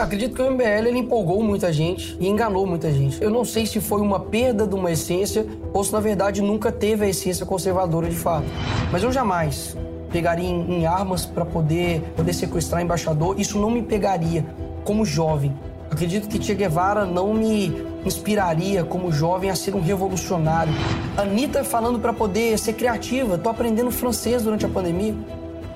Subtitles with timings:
[0.00, 3.22] Acredito que o MBL ele empolgou muita gente e enganou muita gente.
[3.22, 6.72] Eu não sei se foi uma perda de uma essência ou se na verdade nunca
[6.72, 8.46] teve a essência conservadora de fato.
[8.90, 9.76] Mas eu jamais
[10.10, 13.38] pegaria em, em armas para poder, poder sequestrar embaixador.
[13.38, 14.42] Isso não me pegaria
[14.84, 15.54] como jovem.
[15.90, 20.72] Acredito que Che Guevara não me inspiraria como jovem a ser um revolucionário.
[21.14, 25.14] Anitta falando para poder ser criativa, tô aprendendo francês durante a pandemia.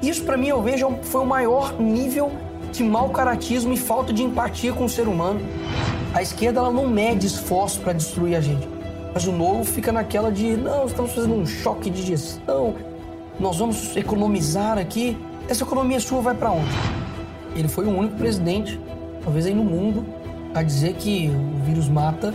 [0.01, 2.33] Isso para mim eu vejo foi o maior nível
[2.75, 5.41] de mau caratismo e falta de empatia com o ser humano.
[6.13, 8.69] A esquerda ela não mede esforço para destruir a gente.
[9.13, 12.75] Mas o novo fica naquela de, não, estamos fazendo um choque de gestão,
[13.39, 15.17] nós vamos economizar aqui.
[15.49, 16.71] Essa economia sua vai para onde?
[17.55, 18.81] Ele foi o único presidente,
[19.23, 20.04] talvez aí no mundo,
[20.53, 22.35] a dizer que o vírus mata,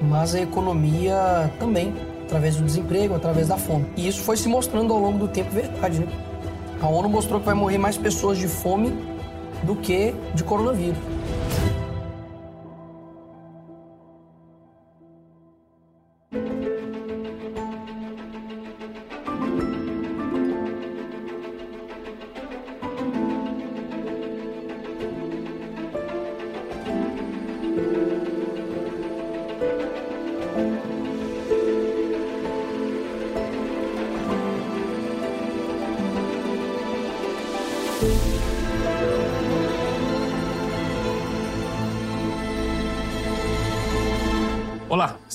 [0.00, 1.94] mas a economia também,
[2.24, 3.86] através do desemprego, através da fome.
[3.96, 6.06] E isso foi se mostrando ao longo do tempo verdade, né?
[6.80, 8.92] A ONU mostrou que vai morrer mais pessoas de fome
[9.62, 10.98] do que de coronavírus.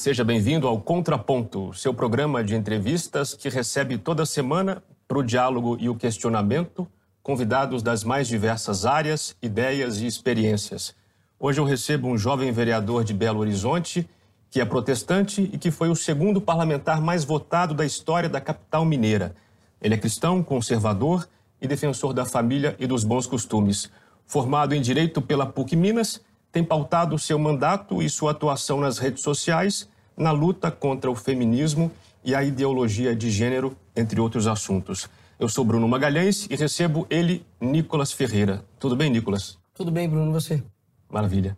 [0.07, 5.75] Seja bem-vindo ao Contraponto, seu programa de entrevistas que recebe toda semana para o diálogo
[5.81, 6.87] e o questionamento
[7.21, 10.95] convidados das mais diversas áreas, ideias e experiências.
[11.37, 14.09] Hoje eu recebo um jovem vereador de Belo Horizonte
[14.49, 18.85] que é protestante e que foi o segundo parlamentar mais votado da história da capital
[18.85, 19.35] mineira.
[19.81, 21.27] Ele é cristão, conservador
[21.61, 23.91] e defensor da família e dos bons costumes.
[24.25, 29.21] Formado em Direito pela PUC Minas, tem pautado seu mandato e sua atuação nas redes
[29.21, 31.91] sociais na luta contra o feminismo
[32.23, 35.07] e a ideologia de gênero, entre outros assuntos.
[35.39, 38.65] Eu sou Bruno Magalhães e recebo ele, Nicolas Ferreira.
[38.79, 39.59] Tudo bem, Nicolas?
[39.75, 40.63] Tudo bem, Bruno, e você?
[41.07, 41.55] Maravilha.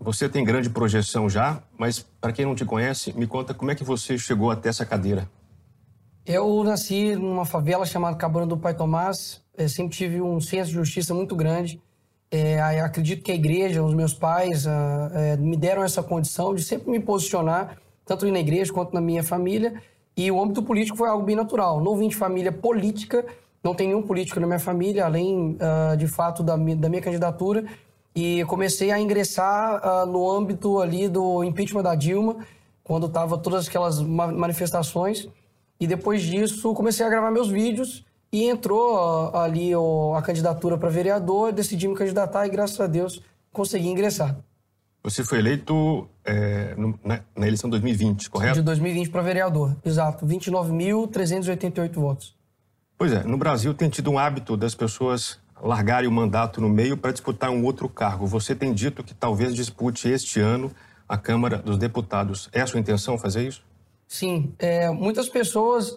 [0.00, 3.74] Você tem grande projeção já, mas para quem não te conhece, me conta como é
[3.74, 5.30] que você chegou até essa cadeira.
[6.26, 9.42] Eu nasci numa favela chamada Cabana do Pai Tomás.
[9.56, 11.80] Eu sempre tive um senso de justiça muito grande.
[12.32, 16.62] É, acredito que a igreja, os meus pais, ah, é, me deram essa condição de
[16.62, 17.76] sempre me posicionar,
[18.06, 19.82] tanto na igreja quanto na minha família.
[20.16, 21.82] E o âmbito político foi algo bem natural.
[21.82, 23.24] Não vim de família política,
[23.64, 27.64] não tem nenhum político na minha família, além, uh, de fato, da, da, minha candidatura.
[28.14, 32.36] E comecei a ingressar uh, no âmbito ali do impeachment da Dilma,
[32.84, 35.28] quando estava todas aquelas manifestações.
[35.80, 39.72] E depois disso, comecei a gravar meus vídeos e entrou ali
[40.16, 43.20] a candidatura para vereador, decidi me candidatar e, graças a Deus,
[43.52, 44.36] consegui ingressar.
[45.02, 46.74] Você foi eleito é,
[47.04, 48.56] na, na, eleição de 2020, correto?
[48.56, 50.26] De 2020 para vereador, exato.
[50.26, 52.36] 29.388 votos.
[52.98, 56.96] Pois é, no Brasil tem tido um hábito das pessoas largarem o mandato no meio
[56.96, 58.26] para disputar um outro cargo.
[58.26, 60.70] Você tem dito que talvez dispute este ano
[61.08, 62.48] a Câmara dos Deputados.
[62.52, 63.62] É a sua intenção fazer isso?
[64.06, 64.52] Sim.
[64.58, 65.96] É, muitas pessoas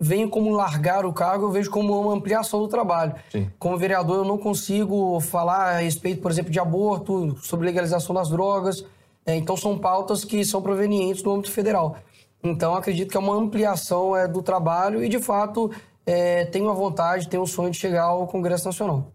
[0.00, 3.14] veem como largar o cargo, eu vejo como uma ampliação do trabalho.
[3.30, 3.50] Sim.
[3.58, 8.30] Como vereador, eu não consigo falar a respeito, por exemplo, de aborto, sobre legalização das
[8.30, 8.82] drogas.
[9.26, 11.96] É, então, são pautas que são provenientes do âmbito federal.
[12.42, 15.70] Então, acredito que é uma ampliação é, do trabalho e, de fato,
[16.06, 19.12] é, tenho a vontade, tenho o sonho de chegar ao Congresso Nacional.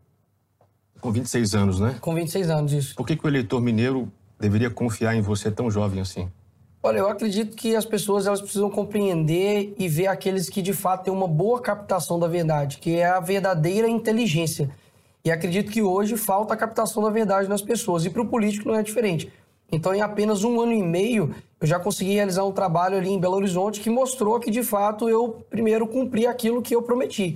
[1.01, 1.97] Com 26 anos, né?
[1.99, 2.95] Com 26 anos, isso.
[2.95, 6.29] Por que, que o eleitor mineiro deveria confiar em você tão jovem assim?
[6.85, 11.05] Olha, eu acredito que as pessoas elas precisam compreender e ver aqueles que de fato
[11.05, 14.69] têm uma boa captação da verdade, que é a verdadeira inteligência.
[15.23, 18.05] E acredito que hoje falta a captação da verdade nas pessoas.
[18.05, 19.33] E para o político não é diferente.
[19.71, 23.19] Então, em apenas um ano e meio, eu já consegui realizar um trabalho ali em
[23.19, 27.35] Belo Horizonte que mostrou que, de fato, eu primeiro cumpri aquilo que eu prometi.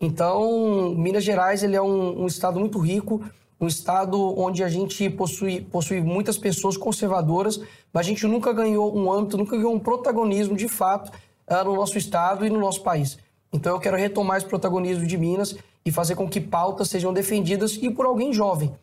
[0.00, 3.24] Então, Minas Gerais ele é um, um estado muito rico,
[3.64, 7.60] um estado onde a gente possui, possui muitas pessoas conservadoras,
[7.92, 11.10] mas a gente nunca ganhou um âmbito, nunca ganhou um protagonismo de fato
[11.48, 13.18] uh, no nosso estado e no nosso país.
[13.52, 17.78] Então eu quero retomar esse protagonismo de Minas e fazer com que pautas sejam defendidas
[17.80, 18.74] e por alguém jovem.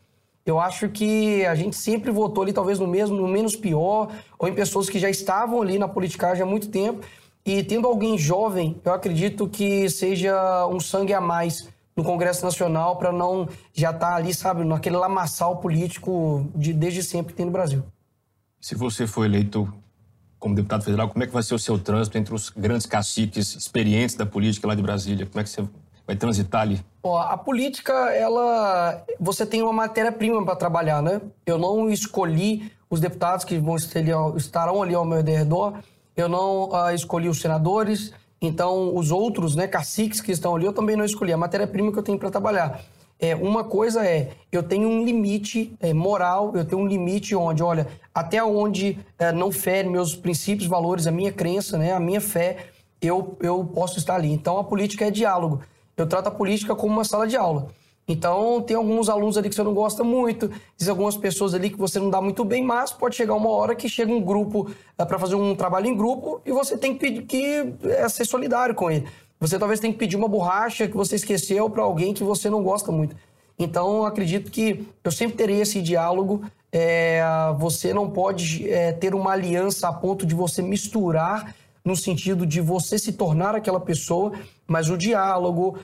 [0.45, 4.47] Eu acho que a gente sempre votou ali, talvez no mesmo, no menos pior, ou
[4.47, 7.05] em pessoas que já estavam ali na politicagem há muito tempo.
[7.45, 11.69] E tendo alguém jovem, eu acredito que seja um sangue a mais
[12.01, 17.03] no Congresso Nacional para não já estar tá ali, sabe, naquele lamaçal político de desde
[17.03, 17.83] sempre que tem no Brasil.
[18.59, 19.71] Se você for eleito
[20.39, 23.55] como deputado federal, como é que vai ser o seu trânsito entre os grandes caciques
[23.55, 25.27] experientes da política lá de Brasília?
[25.27, 25.63] Como é que você
[26.05, 26.83] vai transitar ali?
[27.03, 31.21] Ó, a política, ela, você tem uma matéria-prima para trabalhar, né?
[31.45, 33.75] Eu não escolhi os deputados que vão
[34.35, 35.75] estarão ali ao meu redor,
[36.17, 38.11] eu não uh, escolhi os senadores,
[38.41, 41.31] então os outros, né, caciques que estão ali, eu também não escolhi.
[41.31, 42.81] A matéria-prima que eu tenho para trabalhar.
[43.19, 47.61] É, uma coisa é, eu tenho um limite é, moral, eu tenho um limite onde,
[47.61, 52.19] olha, até onde é, não fere meus princípios, valores, a minha crença, né, a minha
[52.19, 52.57] fé,
[52.99, 54.31] eu, eu posso estar ali.
[54.31, 55.61] Então a política é diálogo.
[55.95, 57.67] Eu trato a política como uma sala de aula.
[58.11, 61.77] Então, tem alguns alunos ali que você não gosta muito, tem algumas pessoas ali que
[61.77, 65.05] você não dá muito bem, mas pode chegar uma hora que chega um grupo é,
[65.05, 68.91] para fazer um trabalho em grupo e você tem que, que é, ser solidário com
[68.91, 69.07] ele.
[69.39, 72.61] Você talvez tenha que pedir uma borracha que você esqueceu para alguém que você não
[72.61, 73.15] gosta muito.
[73.57, 76.43] Então, acredito que eu sempre terei esse diálogo.
[76.71, 77.21] É,
[77.57, 82.61] você não pode é, ter uma aliança a ponto de você misturar no sentido de
[82.61, 84.33] você se tornar aquela pessoa,
[84.67, 85.77] mas o diálogo,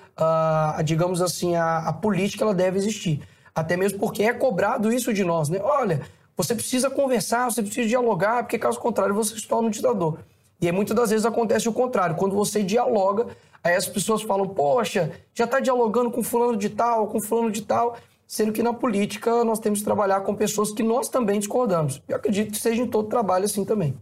[0.86, 3.22] digamos assim, a, a política, ela deve existir.
[3.54, 5.60] Até mesmo porque é cobrado isso de nós, né?
[5.62, 6.02] Olha,
[6.36, 10.20] você precisa conversar, você precisa dialogar, porque caso contrário você se torna um ditador.
[10.62, 12.16] E aí, muitas das vezes acontece o contrário.
[12.16, 13.28] Quando você dialoga,
[13.64, 17.64] aí as pessoas falam, poxa, já está dialogando com fulano de tal, com fulano de
[17.64, 17.98] tal,
[18.28, 22.02] sendo que na política nós temos que trabalhar com pessoas que nós também discordamos.
[22.08, 23.96] Eu acredito que seja em todo trabalho assim também.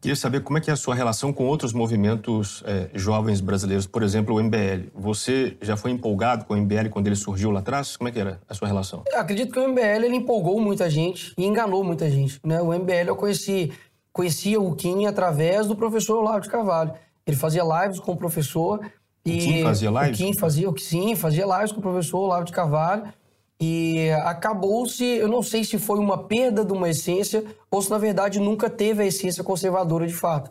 [0.00, 3.86] Queria saber como é que é a sua relação com outros movimentos é, jovens brasileiros,
[3.86, 4.90] por exemplo, o MBL.
[4.94, 7.96] Você já foi empolgado com o MBL quando ele surgiu lá atrás?
[7.96, 9.02] Como é que era a sua relação?
[9.10, 12.38] Eu acredito que o MBL ele empolgou muita gente e enganou muita gente.
[12.44, 12.60] Né?
[12.60, 13.72] O MBL eu conheci
[14.16, 16.94] conhecia o Kim através do professor Olavo de Carvalho.
[17.26, 18.80] Ele fazia lives com o professor.
[19.26, 20.20] E o Kim fazia lives?
[20.20, 23.12] O Kim fazia, sim, fazia lives com o professor Olavo de Carvalho.
[23.60, 27.98] E acabou-se, eu não sei se foi uma perda de uma essência ou se na
[27.98, 30.50] verdade nunca teve a essência conservadora de fato.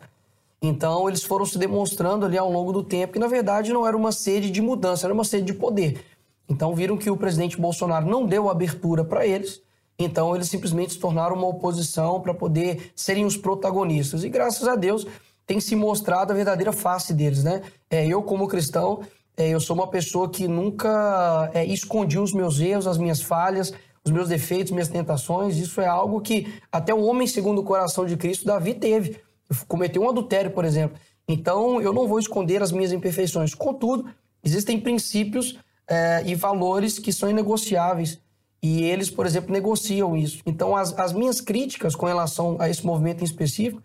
[0.60, 3.96] Então eles foram se demonstrando ali ao longo do tempo que na verdade não era
[3.96, 6.04] uma sede de mudança, era uma sede de poder.
[6.48, 9.62] Então viram que o presidente Bolsonaro não deu abertura para eles
[9.98, 14.24] então eles simplesmente se tornaram uma oposição para poder serem os protagonistas.
[14.24, 15.06] E graças a Deus
[15.46, 17.62] tem se mostrado a verdadeira face deles, né?
[17.88, 19.00] É, eu como cristão,
[19.36, 23.72] é, eu sou uma pessoa que nunca é, escondi os meus erros, as minhas falhas,
[24.04, 25.56] os meus defeitos, minhas tentações.
[25.56, 29.20] Isso é algo que até o homem segundo o coração de Cristo, Davi, teve.
[29.68, 30.98] Cometeu um adultério, por exemplo.
[31.28, 33.54] Então eu não vou esconder as minhas imperfeições.
[33.54, 34.08] Contudo,
[34.42, 35.58] existem princípios
[35.88, 38.20] é, e valores que são inegociáveis
[38.62, 40.40] e eles, por exemplo, negociam isso.
[40.46, 43.82] Então, as, as minhas críticas com relação a esse movimento em específico,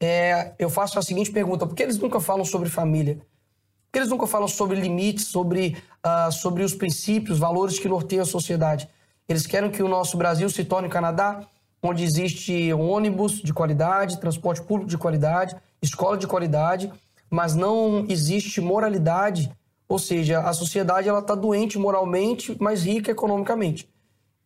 [0.00, 3.20] é, eu faço a seguinte pergunta: por que eles nunca falam sobre família?
[3.92, 8.26] Que eles nunca falam sobre limites, sobre, uh, sobre os princípios, valores que norteiam a
[8.26, 8.88] sociedade?
[9.28, 11.46] Eles querem que o nosso Brasil se torne Canadá,
[11.82, 16.90] onde existe ônibus de qualidade, transporte público de qualidade, escola de qualidade,
[17.28, 19.52] mas não existe moralidade,
[19.86, 23.86] ou seja, a sociedade ela está doente moralmente, mas rica economicamente.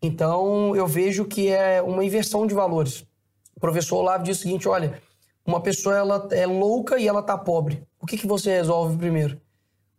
[0.03, 3.07] Então, eu vejo que é uma inversão de valores.
[3.55, 5.01] O professor Olavo diz o seguinte, olha,
[5.47, 7.83] uma pessoa ela é louca e ela está pobre.
[8.01, 9.41] O que, que você resolve primeiro?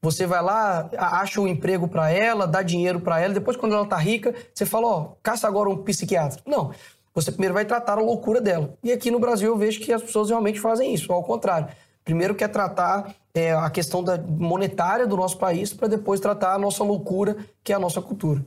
[0.02, 3.84] Você vai lá, acha um emprego para ela, dá dinheiro para ela, depois quando ela
[3.84, 6.42] está rica, você fala, ó, caça agora um psiquiatra.
[6.46, 6.72] Não,
[7.14, 8.76] você primeiro vai tratar a loucura dela.
[8.84, 11.70] E aqui no Brasil eu vejo que as pessoas realmente fazem isso, ao contrário.
[12.06, 16.60] Primeiro quer tratar é, a questão da monetária do nosso país para depois tratar a
[16.60, 18.46] nossa loucura, que é a nossa cultura.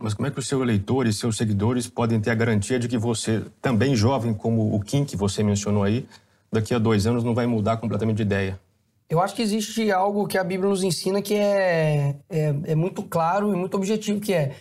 [0.00, 2.88] Mas como é que o seu eleitor e seus seguidores podem ter a garantia de
[2.88, 6.06] que você, também jovem como o Kim, que você mencionou aí,
[6.50, 8.60] daqui a dois anos não vai mudar completamente de ideia?
[9.08, 13.02] Eu acho que existe algo que a Bíblia nos ensina que é, é, é muito
[13.02, 14.56] claro e muito objetivo, que é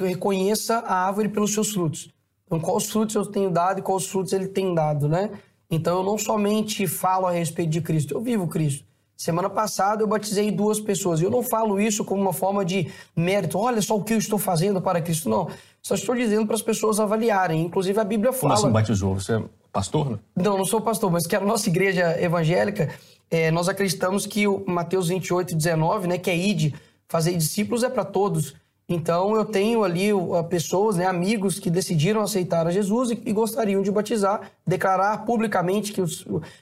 [0.00, 2.10] reconheça a árvore pelos seus frutos.
[2.46, 5.30] Então, quais frutos eu tenho dado e quais frutos ele tem dado, né?
[5.70, 8.84] Então, eu não somente falo a respeito de Cristo, eu vivo Cristo.
[9.18, 11.20] Semana passada eu batizei duas pessoas.
[11.20, 13.58] Eu não falo isso como uma forma de mérito.
[13.58, 15.28] Olha só o que eu estou fazendo para Cristo.
[15.28, 15.50] Não.
[15.82, 17.62] Só estou dizendo para as pessoas avaliarem.
[17.62, 18.54] Inclusive a Bíblia fala.
[18.54, 19.14] Como assim batizou?
[19.14, 20.12] Você é pastor?
[20.12, 20.18] Né?
[20.36, 22.94] Não, não sou pastor, mas que a nossa igreja evangélica,
[23.28, 26.72] é, nós acreditamos que o Mateus 28, 19, né, que é ide,
[27.08, 28.54] fazer discípulos é para todos.
[28.88, 30.08] Então eu tenho ali
[30.48, 36.02] pessoas, né, amigos que decidiram aceitar a Jesus e, gostariam de batizar, declarar publicamente que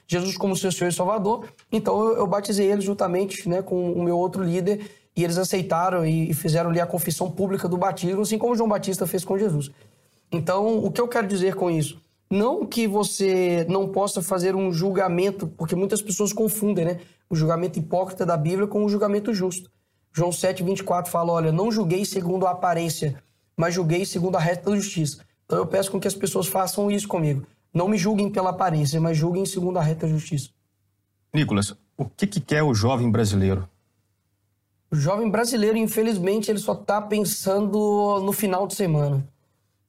[0.05, 1.45] Jesus como seu Senhor e Salvador.
[1.71, 6.33] Então eu, batizei eles juntamente né, com o meu outro líder e eles aceitaram e
[6.33, 9.71] fizeram ali a confissão pública do batismo, assim como João Batista fez com Jesus.
[10.29, 12.01] Então o que eu quero dizer com isso?
[12.29, 17.79] Não que você não possa fazer um julgamento, porque muitas pessoas confundem né, o julgamento
[17.79, 19.71] hipócrita da Bíblia com o julgamento justo.
[20.17, 23.21] João 7, 24 fala: Olha, não julguei segundo a aparência,
[23.55, 25.19] mas julguei segundo a reta da justiça.
[25.45, 27.45] Então eu peço com que as pessoas façam isso comigo.
[27.71, 30.49] Não me julguem pela aparência, mas julguem segundo a reta justiça.
[31.31, 33.69] Nicolas, o que, que quer o jovem brasileiro?
[34.89, 39.23] O jovem brasileiro, infelizmente, ele só está pensando no final de semana.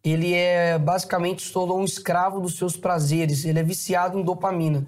[0.04, 3.47] Ele é basicamente se tornou um escravo dos seus prazeres.
[3.47, 4.87] Ele é viciado em dopamina.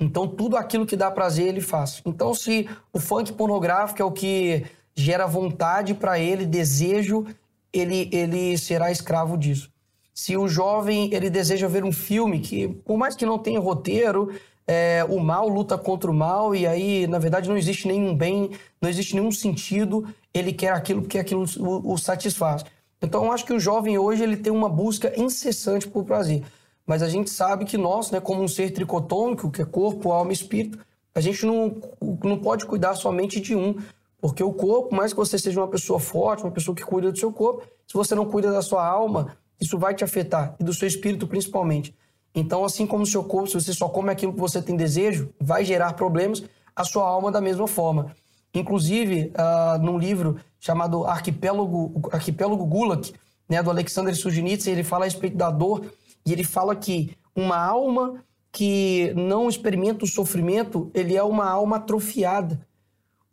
[0.00, 2.02] Então, tudo aquilo que dá prazer, ele faz.
[2.04, 4.64] Então, se o funk pornográfico é o que
[5.00, 7.26] gera vontade para ele, desejo,
[7.72, 9.70] ele, ele será escravo disso.
[10.14, 14.30] Se o jovem ele deseja ver um filme que, por mais que não tenha roteiro,
[14.66, 18.50] é, o mal luta contra o mal e aí, na verdade, não existe nenhum bem,
[18.80, 22.64] não existe nenhum sentido, ele quer aquilo porque aquilo o, o satisfaz.
[23.02, 26.44] Então, eu acho que o jovem hoje ele tem uma busca incessante por prazer.
[26.86, 30.32] Mas a gente sabe que nós, né, como um ser tricotômico, que é corpo, alma
[30.32, 30.78] e espírito,
[31.14, 31.76] a gente não,
[32.22, 33.76] não pode cuidar somente de um.
[34.20, 37.18] Porque o corpo, mais que você seja uma pessoa forte, uma pessoa que cuida do
[37.18, 40.72] seu corpo, se você não cuida da sua alma, isso vai te afetar, e do
[40.72, 41.94] seu espírito principalmente.
[42.34, 45.30] Então, assim como o seu corpo, se você só come aquilo que você tem desejo,
[45.40, 46.42] vai gerar problemas,
[46.74, 48.14] a sua alma da mesma forma.
[48.54, 53.12] Inclusive, uh, num livro chamado Arquipélago, Arquipélago Gulag,
[53.48, 55.84] né, do Alexander Solzhenitsyn, ele fala a respeito da dor
[56.24, 58.22] e ele fala que uma alma
[58.52, 62.60] que não experimenta o sofrimento, ele é uma alma atrofiada.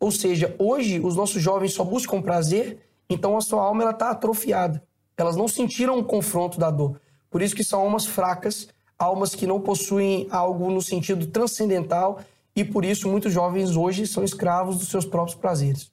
[0.00, 2.78] Ou seja, hoje os nossos jovens só buscam prazer,
[3.10, 4.82] então a sua alma está atrofiada.
[5.16, 7.00] Elas não sentiram o confronto da dor.
[7.30, 12.20] Por isso que são almas fracas, almas que não possuem algo no sentido transcendental
[12.54, 15.90] e por isso muitos jovens hoje são escravos dos seus próprios prazeres.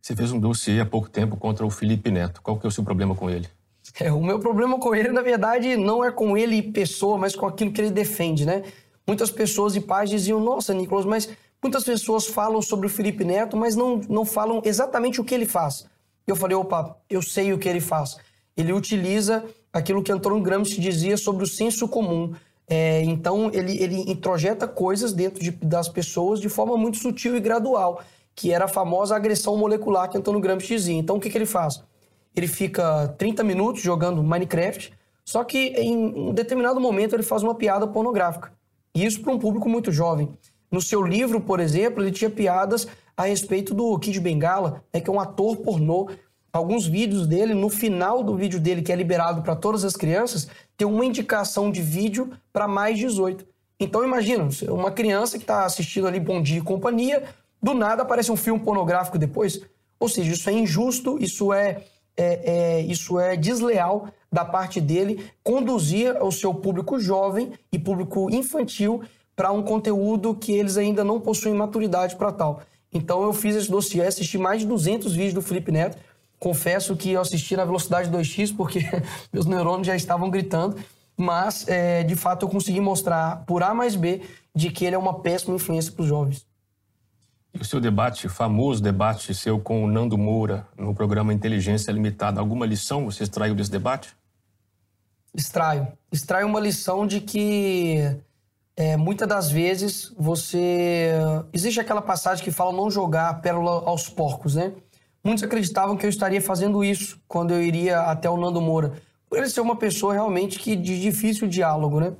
[0.00, 2.42] Você fez um dossiê há pouco tempo contra o Felipe Neto.
[2.42, 3.48] Qual que é o seu problema com ele?
[4.00, 7.46] É, o meu problema com ele, na verdade, não é com ele pessoa, mas com
[7.46, 8.62] aquilo que ele defende, né?
[9.06, 11.28] Muitas pessoas e pais diziam, nossa, Nicolas, mas
[11.62, 15.46] muitas pessoas falam sobre o Felipe Neto, mas não, não falam exatamente o que ele
[15.46, 15.86] faz.
[16.26, 18.16] Eu falei, opa, eu sei o que ele faz.
[18.56, 22.34] Ele utiliza aquilo que Antônio Gramsci dizia sobre o senso comum.
[22.68, 27.40] É, então, ele, ele introjeta coisas dentro de, das pessoas de forma muito sutil e
[27.40, 28.02] gradual
[28.34, 30.96] que era a famosa agressão molecular que Antônio Gramsci dizia.
[30.96, 31.82] Então, o que, que ele faz?
[32.34, 34.92] Ele fica 30 minutos jogando Minecraft,
[35.24, 38.52] só que em um determinado momento ele faz uma piada pornográfica.
[38.94, 40.28] E isso para um público muito jovem.
[40.72, 45.10] No seu livro, por exemplo, ele tinha piadas a respeito do Kid Bengala, né, que
[45.10, 46.08] é um ator pornô.
[46.50, 50.48] Alguns vídeos dele, no final do vídeo dele, que é liberado para todas as crianças,
[50.76, 53.46] tem uma indicação de vídeo para mais 18.
[53.78, 57.22] Então imagina, uma criança que está assistindo ali Bom Dia e Companhia,
[57.62, 59.60] do nada aparece um filme pornográfico depois.
[60.00, 61.84] Ou seja, isso é injusto, isso é,
[62.16, 68.30] é, é, isso é desleal da parte dele conduzir o seu público jovem e público
[68.30, 69.02] infantil
[69.34, 72.62] para um conteúdo que eles ainda não possuem maturidade para tal.
[72.92, 75.96] Então eu fiz esse dossiê, assisti mais de 200 vídeos do Felipe Neto.
[76.38, 78.80] Confesso que eu assisti na velocidade 2x porque
[79.32, 80.76] meus neurônios já estavam gritando,
[81.16, 84.22] mas é, de fato eu consegui mostrar por A mais B
[84.54, 86.46] de que ele é uma péssima influência para os jovens.
[87.54, 92.40] E o seu debate, famoso debate seu com o Nando Moura no programa Inteligência Limitada,
[92.40, 94.14] alguma lição você extraiu desse debate?
[95.34, 95.88] Extraio.
[96.10, 98.16] Extraio uma lição de que
[98.76, 101.12] é, muitas das vezes você.
[101.52, 104.72] Existe aquela passagem que fala não jogar a pérola aos porcos, né?
[105.22, 108.94] Muitos acreditavam que eu estaria fazendo isso quando eu iria até o Nando Moura.
[109.28, 112.14] Por ele ser uma pessoa realmente que de difícil diálogo, né?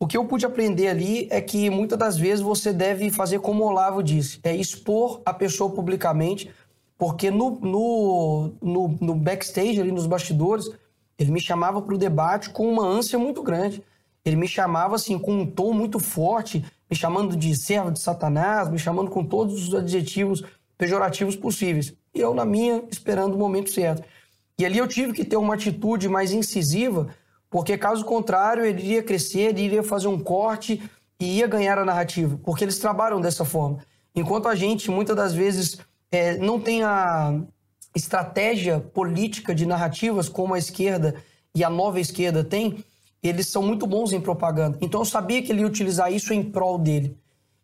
[0.00, 3.62] O que eu pude aprender ali é que muitas das vezes você deve fazer como
[3.62, 6.50] o Olavo disse, é expor a pessoa publicamente,
[6.98, 10.68] porque no, no, no, no backstage, ali nos bastidores,
[11.16, 13.80] ele me chamava para o debate com uma ânsia muito grande.
[14.24, 18.70] Ele me chamava assim com um tom muito forte, me chamando de servo de Satanás,
[18.70, 20.42] me chamando com todos os adjetivos
[20.78, 21.94] pejorativos possíveis.
[22.14, 24.02] E eu, na minha, esperando o momento certo.
[24.58, 27.08] E ali eu tive que ter uma atitude mais incisiva
[27.52, 30.82] porque caso contrário, ele iria crescer, ele iria fazer um corte
[31.20, 33.84] e ia ganhar a narrativa, porque eles trabalham dessa forma.
[34.14, 35.78] Enquanto a gente, muitas das vezes,
[36.10, 37.38] é, não tem a
[37.94, 41.14] estratégia política de narrativas como a esquerda
[41.54, 42.82] e a nova esquerda tem,
[43.22, 44.78] eles são muito bons em propaganda.
[44.80, 47.16] Então eu sabia que ele ia utilizar isso em prol dele.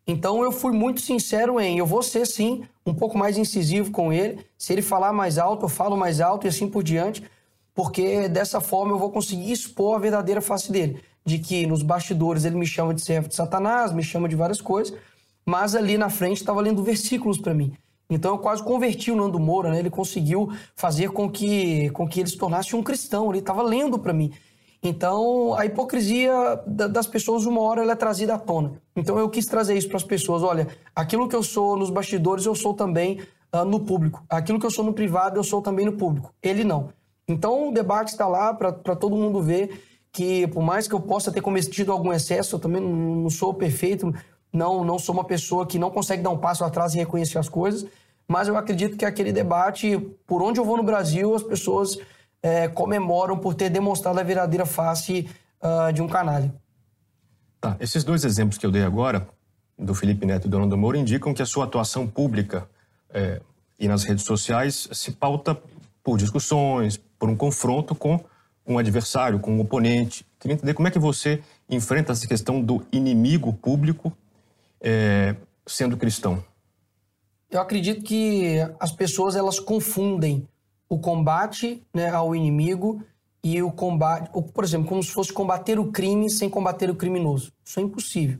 [0.07, 4.11] Então eu fui muito sincero em eu vou ser sim um pouco mais incisivo com
[4.11, 4.39] ele.
[4.57, 7.23] Se ele falar mais alto, eu falo mais alto e assim por diante
[7.79, 11.01] porque dessa forma eu vou conseguir expor a verdadeira face dele.
[11.25, 14.59] De que nos bastidores ele me chama de servo de Satanás, me chama de várias
[14.59, 14.93] coisas,
[15.45, 17.71] mas ali na frente estava lendo versículos para mim.
[18.09, 19.79] Então eu quase converti o Nando Moura, né?
[19.79, 23.97] ele conseguiu fazer com que, com que ele se tornasse um cristão, ele estava lendo
[23.97, 24.33] para mim.
[24.81, 26.31] Então a hipocrisia
[26.65, 28.73] das pessoas, uma hora, ela é trazida à tona.
[28.95, 32.45] Então eu quis trazer isso para as pessoas: olha, aquilo que eu sou nos bastidores,
[32.45, 33.19] eu sou também
[33.53, 34.23] uh, no público.
[34.29, 36.33] Aquilo que eu sou no privado, eu sou também no público.
[36.41, 36.89] Ele não.
[37.27, 41.31] Então o debate está lá para todo mundo ver que, por mais que eu possa
[41.31, 44.13] ter cometido algum excesso, eu também não sou perfeito,
[44.51, 47.47] não, não sou uma pessoa que não consegue dar um passo atrás e reconhecer as
[47.47, 47.85] coisas,
[48.27, 51.99] mas eu acredito que aquele debate, por onde eu vou no Brasil, as pessoas
[52.41, 55.29] é, comemoram por ter demonstrado a verdadeira face
[55.61, 56.53] uh, de um canalha.
[57.59, 59.27] Tá, esses dois exemplos que eu dei agora,
[59.77, 62.69] do Felipe Neto e do Orlando Moura, indicam que a sua atuação pública
[63.09, 63.41] é,
[63.77, 65.57] e nas redes sociais se pauta
[66.03, 68.23] por discussões, por um confronto com
[68.65, 70.25] um adversário, com um oponente.
[70.39, 74.13] Queria entender como é que você enfrenta essa questão do inimigo público
[74.79, 76.43] é, sendo cristão.
[77.49, 80.47] Eu acredito que as pessoas elas confundem
[80.89, 83.01] o combate né, ao inimigo
[83.43, 87.53] e o combate, por exemplo, como se fosse combater o crime sem combater o criminoso.
[87.63, 88.39] Isso é impossível.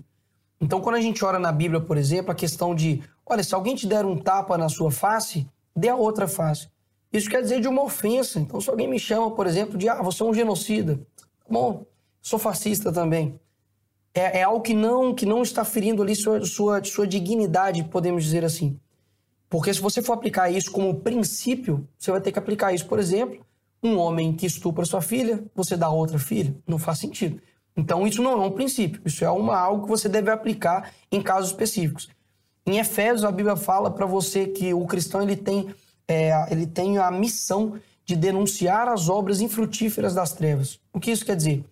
[0.59, 3.75] Então, quando a gente ora na Bíblia, por exemplo, a questão de, olha, se alguém
[3.75, 6.67] te der um tapa na sua face, dê a outra face.
[7.13, 8.39] Isso quer dizer de uma ofensa.
[8.39, 10.99] Então, se alguém me chama, por exemplo, de, ah, você é um genocida,
[11.49, 11.85] bom,
[12.21, 13.39] sou fascista também.
[14.13, 18.23] É, é, algo que não, que não está ferindo ali sua, sua, sua dignidade, podemos
[18.23, 18.77] dizer assim.
[19.49, 22.99] Porque se você for aplicar isso como princípio, você vai ter que aplicar isso, por
[22.99, 23.43] exemplo,
[23.81, 26.55] um homem que estupra sua filha, você dá outra filha.
[26.67, 27.41] Não faz sentido.
[27.75, 29.01] Então, isso não é um princípio.
[29.05, 32.09] Isso é uma, algo que você deve aplicar em casos específicos.
[32.65, 35.73] Em Efésios, a Bíblia fala para você que o cristão ele tem,
[36.07, 40.79] é, ele tem a missão de denunciar as obras infrutíferas das trevas.
[40.93, 41.63] O que isso quer dizer?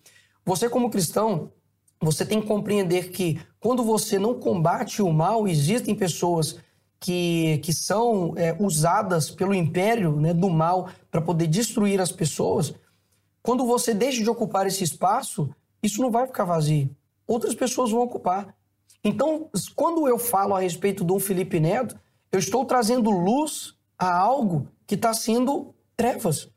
[0.46, 1.52] Você, como cristão,
[2.00, 6.58] você tem que compreender que quando você não combate o mal, existem pessoas
[7.00, 12.74] que, que são é, usadas pelo império né, do mal para poder destruir as pessoas,
[13.42, 15.50] quando você deixa de ocupar esse espaço,
[15.82, 16.90] isso não vai ficar vazio.
[17.28, 18.56] Outras pessoas vão ocupar.
[19.04, 21.98] Então, quando eu falo a respeito do Felipe Neto,
[22.32, 26.50] eu estou trazendo luz a algo que está sendo trevas.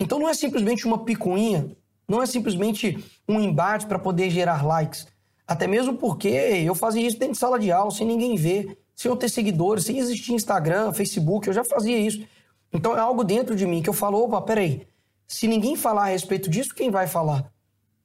[0.00, 1.76] Então, não é simplesmente uma picuinha,
[2.08, 5.06] não é simplesmente um embate para poder gerar likes.
[5.46, 9.10] Até mesmo porque eu fazia isso dentro de sala de aula, sem ninguém ver sem
[9.10, 12.24] eu ter seguidores, sem existir Instagram, Facebook, eu já fazia isso.
[12.72, 14.86] Então é algo dentro de mim que eu falo, opa, peraí,
[15.26, 17.50] se ninguém falar a respeito disso, quem vai falar?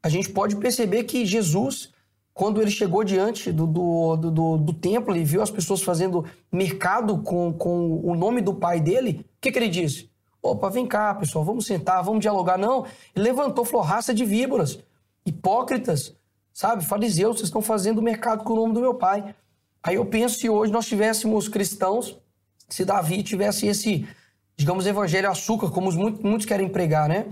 [0.01, 1.91] A gente pode perceber que Jesus,
[2.33, 7.17] quando ele chegou diante do, do, do, do templo e viu as pessoas fazendo mercado
[7.21, 10.09] com, com o nome do pai dele, o que, que ele disse?
[10.41, 12.57] Opa, vem cá, pessoal, vamos sentar, vamos dialogar.
[12.57, 14.79] Não, ele levantou, falou, raça de víboras,
[15.25, 16.15] hipócritas,
[16.53, 19.35] sabe, fariseus, vocês estão fazendo mercado com o nome do meu pai.
[19.83, 22.17] Aí eu penso se hoje nós tivéssemos cristãos,
[22.67, 24.07] se Davi tivesse esse,
[24.55, 27.27] digamos, evangelho açúcar, como muitos, muitos querem pregar, né?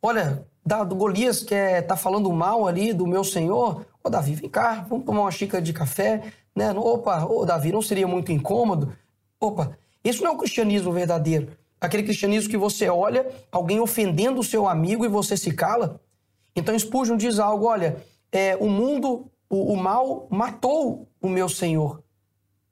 [0.00, 4.34] Olha, da, do Golias que é, tá falando mal ali do meu Senhor, ô Davi,
[4.34, 6.72] vem cá, vamos tomar uma xícara de café, né?
[6.72, 8.92] Opa, ô Davi, não seria muito incômodo?
[9.38, 11.52] Opa, isso não é o cristianismo verdadeiro.
[11.80, 16.00] Aquele cristianismo que você olha alguém ofendendo o seu amigo e você se cala.
[16.54, 17.96] Então Spurgeon diz algo, olha,
[18.30, 22.02] é, o mundo o, o mal matou o meu Senhor.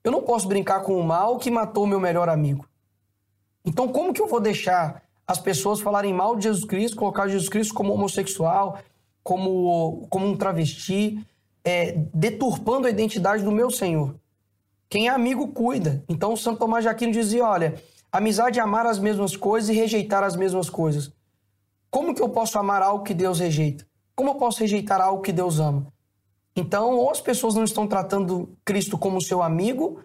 [0.05, 2.65] Eu não posso brincar com o mal que matou o meu melhor amigo.
[3.65, 7.49] Então, como que eu vou deixar as pessoas falarem mal de Jesus Cristo, colocar Jesus
[7.49, 8.79] Cristo como homossexual,
[9.23, 11.23] como, como um travesti,
[11.65, 14.15] é, deturpando a identidade do meu Senhor?
[14.89, 16.03] Quem é amigo cuida.
[16.09, 17.75] Então, Santo Tomás de Aquino dizia: olha,
[18.11, 21.13] amizade é amar as mesmas coisas e rejeitar as mesmas coisas.
[21.91, 23.87] Como que eu posso amar algo que Deus rejeita?
[24.15, 25.87] Como eu posso rejeitar algo que Deus ama?
[26.59, 30.01] Então, ou as pessoas não estão tratando Cristo como seu amigo,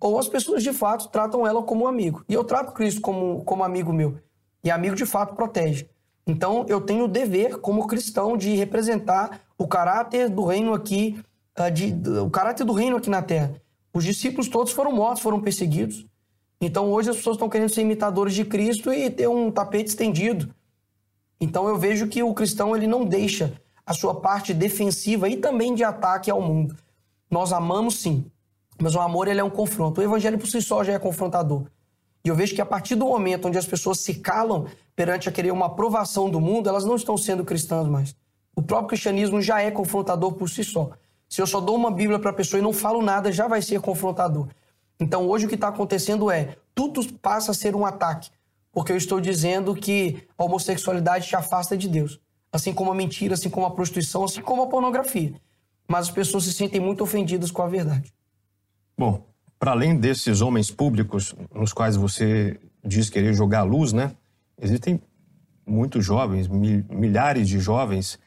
[0.00, 2.24] ou as pessoas de fato tratam ela como amigo.
[2.26, 4.16] E eu trato Cristo como, como amigo meu.
[4.64, 5.86] E amigo de fato protege.
[6.26, 11.22] Então, eu tenho o dever, como cristão, de representar o caráter do reino aqui,
[11.54, 11.94] ah, de,
[12.24, 13.60] o caráter do reino aqui na terra.
[13.92, 16.06] Os discípulos todos foram mortos, foram perseguidos.
[16.58, 20.54] Então, hoje as pessoas estão querendo ser imitadores de Cristo e ter um tapete estendido.
[21.38, 25.74] Então, eu vejo que o cristão ele não deixa a sua parte defensiva e também
[25.74, 26.76] de ataque ao mundo.
[27.30, 28.30] Nós amamos sim,
[28.78, 29.98] mas o amor ele é um confronto.
[29.98, 31.62] O evangelho por si só já é confrontador.
[32.22, 35.32] E eu vejo que a partir do momento onde as pessoas se calam perante a
[35.32, 38.14] querer uma aprovação do mundo, elas não estão sendo cristãs mais.
[38.54, 40.90] O próprio cristianismo já é confrontador por si só.
[41.26, 43.62] Se eu só dou uma Bíblia para a pessoa e não falo nada, já vai
[43.62, 44.48] ser confrontador.
[45.00, 48.28] Então hoje o que está acontecendo é, tudo passa a ser um ataque,
[48.70, 52.20] porque eu estou dizendo que a homossexualidade te afasta de Deus
[52.52, 55.32] assim como a mentira, assim como a prostituição, assim como a pornografia.
[55.86, 58.12] Mas as pessoas se sentem muito ofendidas com a verdade.
[58.96, 59.26] Bom,
[59.58, 64.12] para além desses homens públicos nos quais você diz querer jogar luz, né?
[64.60, 65.00] Existem
[65.66, 68.18] muitos jovens, milhares de jovens.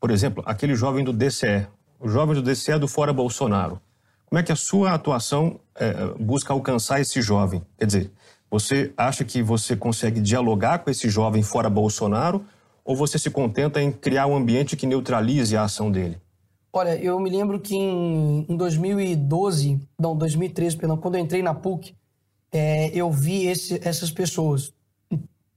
[0.00, 1.66] Por exemplo, aquele jovem do DCE.
[1.98, 3.80] O jovem do DCE é do Fora Bolsonaro.
[4.26, 7.62] Como é que a sua atuação é, busca alcançar esse jovem?
[7.78, 8.12] Quer dizer,
[8.50, 12.44] você acha que você consegue dialogar com esse jovem fora Bolsonaro
[12.84, 16.18] ou você se contenta em criar um ambiente que neutralize a ação dele?
[16.72, 21.54] Olha, eu me lembro que em, em 2012, não, 2013, perdão, quando eu entrei na
[21.54, 21.94] PUC,
[22.52, 24.72] é, eu vi esse, essas pessoas.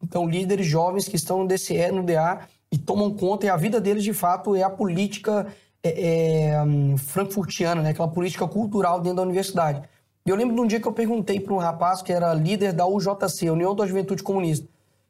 [0.01, 3.81] Então, líderes jovens que estão no DCE, no DA, e tomam conta, e a vida
[3.81, 5.47] deles, de fato, é a política
[5.83, 7.89] é, é, frankfurtiana, né?
[7.89, 9.81] aquela política cultural dentro da universidade.
[10.25, 12.73] E eu lembro de um dia que eu perguntei para um rapaz que era líder
[12.73, 14.67] da UJC, União da Juventude Comunista.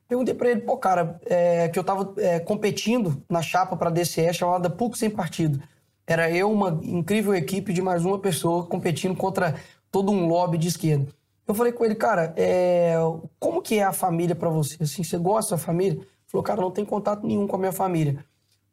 [0.08, 4.34] Perguntei para ele, pô, cara, é, que eu estava é, competindo na chapa para DCE
[4.34, 5.62] chamada PUC Sem Partido.
[6.06, 9.56] Era eu, uma incrível equipe de mais uma pessoa competindo contra
[9.91, 11.08] todo um lobby de esquerda.
[11.46, 12.96] Eu falei com ele, cara, é,
[13.39, 14.82] como que é a família para você?
[14.82, 16.00] Assim, você gosta da família?
[16.00, 18.24] Ele falou, cara, não tem contato nenhum com a minha família.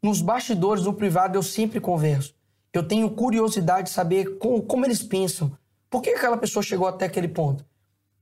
[0.01, 2.35] Nos bastidores, no privado, eu sempre converso.
[2.73, 5.51] Eu tenho curiosidade de saber como, como eles pensam.
[5.89, 7.65] Por que aquela pessoa chegou até aquele ponto?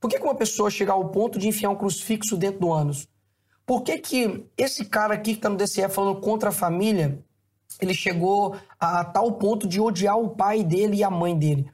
[0.02, 3.06] Por que, que uma pessoa chega ao ponto de enfiar um crucifixo dentro do ânus?
[3.64, 7.22] Por que, que esse cara aqui que está no DCE falando contra a família,
[7.80, 11.70] ele chegou a, a tal ponto de odiar o pai dele e a mãe dele?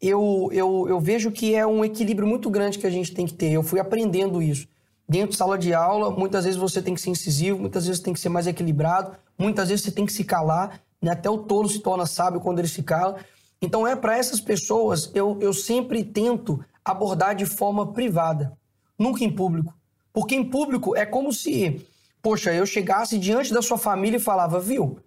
[0.00, 3.34] Eu, eu, eu vejo que é um equilíbrio muito grande que a gente tem que
[3.34, 3.50] ter.
[3.50, 4.68] Eu fui aprendendo isso.
[5.08, 8.14] Dentro de sala de aula, muitas vezes você tem que ser incisivo, muitas vezes tem
[8.14, 11.10] que ser mais equilibrado, muitas vezes você tem que se calar, né?
[11.10, 13.16] até o tolo se torna sábio quando ele se cala.
[13.60, 18.56] Então, é para essas pessoas, eu, eu sempre tento abordar de forma privada,
[18.96, 19.74] nunca em público.
[20.12, 21.84] Porque em público é como se,
[22.22, 24.98] poxa, eu chegasse diante da sua família e falava, viu,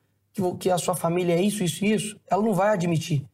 [0.59, 3.25] que, a sua família é isso, isso isso, ela não vai admitir.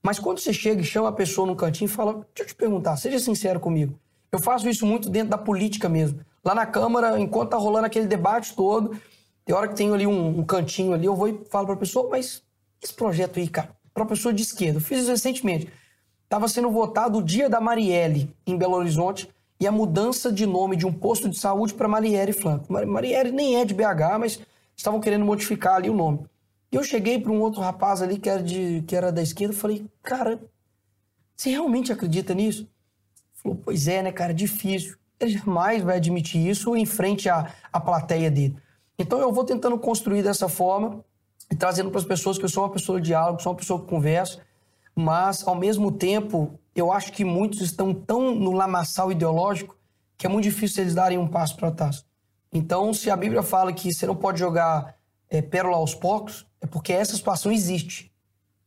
[0.00, 2.54] Mas quando você chega e chama a pessoa num cantinho e fala, deixa eu te
[2.54, 3.98] perguntar, seja sincero comigo.
[4.30, 6.20] Eu faço isso muito dentro da política mesmo.
[6.44, 8.96] Lá na Câmara, enquanto tá rolando aquele debate todo,
[9.44, 11.78] tem hora que tem ali um, um cantinho ali, eu vou e falo para a
[11.78, 12.42] pessoa, mas
[12.80, 15.68] esse projeto aí, cara, para pessoa de esquerda, eu fiz isso recentemente.
[16.28, 20.76] Estava sendo votado o dia da Marielle em Belo Horizonte e a mudança de nome
[20.76, 22.70] de um posto de saúde para Marielle Franco.
[22.70, 24.38] Marielle nem é de BH, mas
[24.76, 26.26] estavam querendo modificar ali o nome.
[26.70, 29.54] E eu cheguei para um outro rapaz ali que era, de, que era da esquerda
[29.54, 30.38] e falei, cara,
[31.34, 32.68] você realmente acredita nisso?
[33.32, 34.98] Falou, pois é, né, cara, difícil.
[35.18, 38.54] Ele jamais vai admitir isso em frente à, à plateia dele.
[38.98, 41.02] Então eu vou tentando construir dessa forma
[41.50, 43.80] e trazendo para as pessoas que eu sou uma pessoa de diálogo, sou uma pessoa
[43.80, 44.46] que conversa,
[44.98, 49.76] mas ao mesmo tempo eu acho que muitos estão tão no lamaçal ideológico
[50.16, 52.04] que é muito difícil eles darem um passo para trás.
[52.52, 54.96] Então, se a Bíblia fala que você não pode jogar
[55.30, 58.10] é, pérola aos poucos, é porque essa situação existe.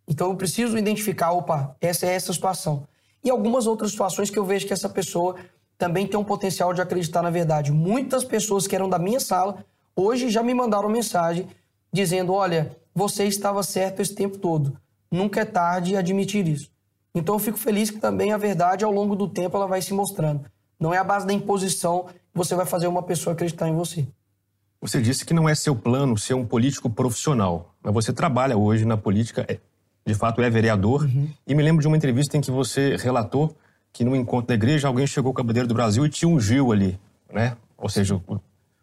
[0.07, 2.87] Então eu preciso identificar, opa, essa é essa situação
[3.23, 5.35] e algumas outras situações que eu vejo que essa pessoa
[5.77, 7.71] também tem um potencial de acreditar na verdade.
[7.71, 9.65] Muitas pessoas que eram da minha sala
[9.95, 11.47] hoje já me mandaram mensagem
[11.91, 14.77] dizendo: olha, você estava certo esse tempo todo.
[15.11, 16.71] Nunca é tarde admitir isso.
[17.13, 19.93] Então eu fico feliz que também a verdade ao longo do tempo ela vai se
[19.93, 20.45] mostrando.
[20.79, 24.07] Não é a base da imposição que você vai fazer uma pessoa acreditar em você.
[24.79, 28.83] Você disse que não é seu plano ser um político profissional, mas você trabalha hoje
[28.85, 29.59] na política é,
[30.05, 31.03] de fato é vereador.
[31.03, 31.29] Uhum.
[31.45, 33.55] E me lembro de uma entrevista em que você relatou
[33.93, 36.71] que no encontro da igreja alguém chegou com a bandeira do Brasil e te ungiu
[36.71, 36.99] ali,
[37.31, 37.57] né?
[37.77, 38.41] Ou seja, o,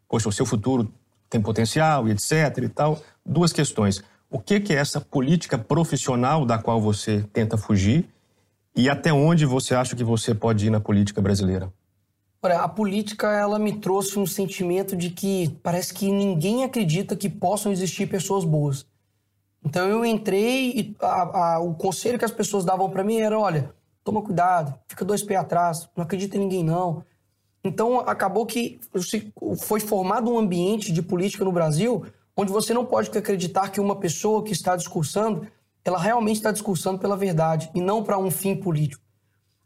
[0.08, 0.92] poxa, o seu futuro
[1.30, 3.00] tem potencial e etc e tal.
[3.24, 4.02] Duas questões.
[4.30, 8.06] O que, é essa política profissional da qual você tenta fugir
[8.76, 11.72] e até onde você acha que você pode ir na política brasileira?
[12.42, 17.28] Olha, a política ela me trouxe um sentimento de que parece que ninguém acredita que
[17.28, 18.86] possam existir pessoas boas.
[19.64, 23.36] Então eu entrei e a, a, o conselho que as pessoas davam para mim era:
[23.38, 27.02] olha, toma cuidado, fica dois pés atrás, não acredita em ninguém não.
[27.64, 28.78] Então acabou que
[29.60, 32.04] foi formado um ambiente de política no Brasil
[32.38, 35.48] onde você não pode acreditar que uma pessoa que está discursando,
[35.85, 39.03] ela realmente está discursando pela verdade e não para um fim político.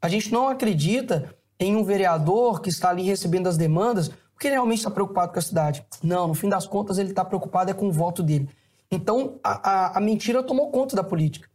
[0.01, 4.55] A gente não acredita em um vereador que está ali recebendo as demandas porque ele
[4.55, 5.85] realmente está preocupado com a cidade.
[6.03, 8.49] Não, no fim das contas ele está preocupado é com o voto dele.
[8.91, 11.49] Então, a, a, a mentira tomou conta da política.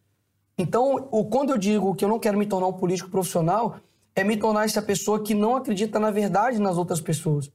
[0.56, 3.78] Então, o, quando eu digo que eu não quero me tornar um político profissional,
[4.16, 7.52] é me tornar essa pessoa que não acredita na verdade nas outras pessoas.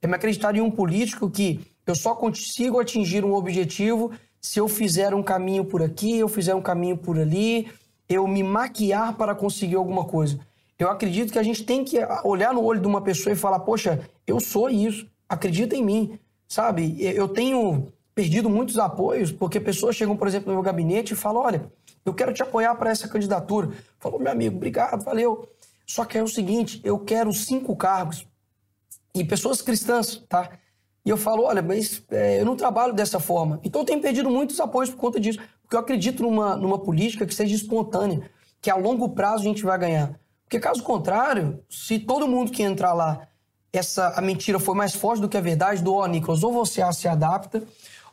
[0.00, 4.68] É me acreditar em um político que eu só consigo atingir um objetivo se eu
[4.68, 7.70] fizer um caminho por aqui, eu fizer um caminho por ali,
[8.08, 10.38] eu me maquiar para conseguir alguma coisa.
[10.78, 13.60] Eu acredito que a gente tem que olhar no olho de uma pessoa e falar:
[13.60, 16.18] Poxa, eu sou isso, acredita em mim,
[16.48, 16.96] sabe?
[17.00, 21.42] Eu tenho perdido muitos apoios, porque pessoas chegam, por exemplo, no meu gabinete e falam:
[21.42, 21.72] olha,
[22.04, 23.70] eu quero te apoiar para essa candidatura.
[23.98, 25.48] Falou, meu amigo, obrigado, valeu.
[25.86, 28.26] Só que é o seguinte: eu quero cinco cargos.
[29.14, 30.50] E pessoas cristãs, tá?
[31.04, 33.60] E eu falo: olha, mas é, eu não trabalho dessa forma.
[33.64, 35.38] Então eu tenho perdido muitos apoios por conta disso.
[35.62, 38.22] Porque eu acredito numa, numa política que seja espontânea,
[38.60, 40.18] que a longo prazo a gente vai ganhar.
[40.44, 43.26] Porque caso contrário, se todo mundo que entrar lá,
[43.72, 46.52] essa, a mentira for mais forte do que a verdade, do ó, oh, Nicolas, ou
[46.52, 47.62] você se adapta,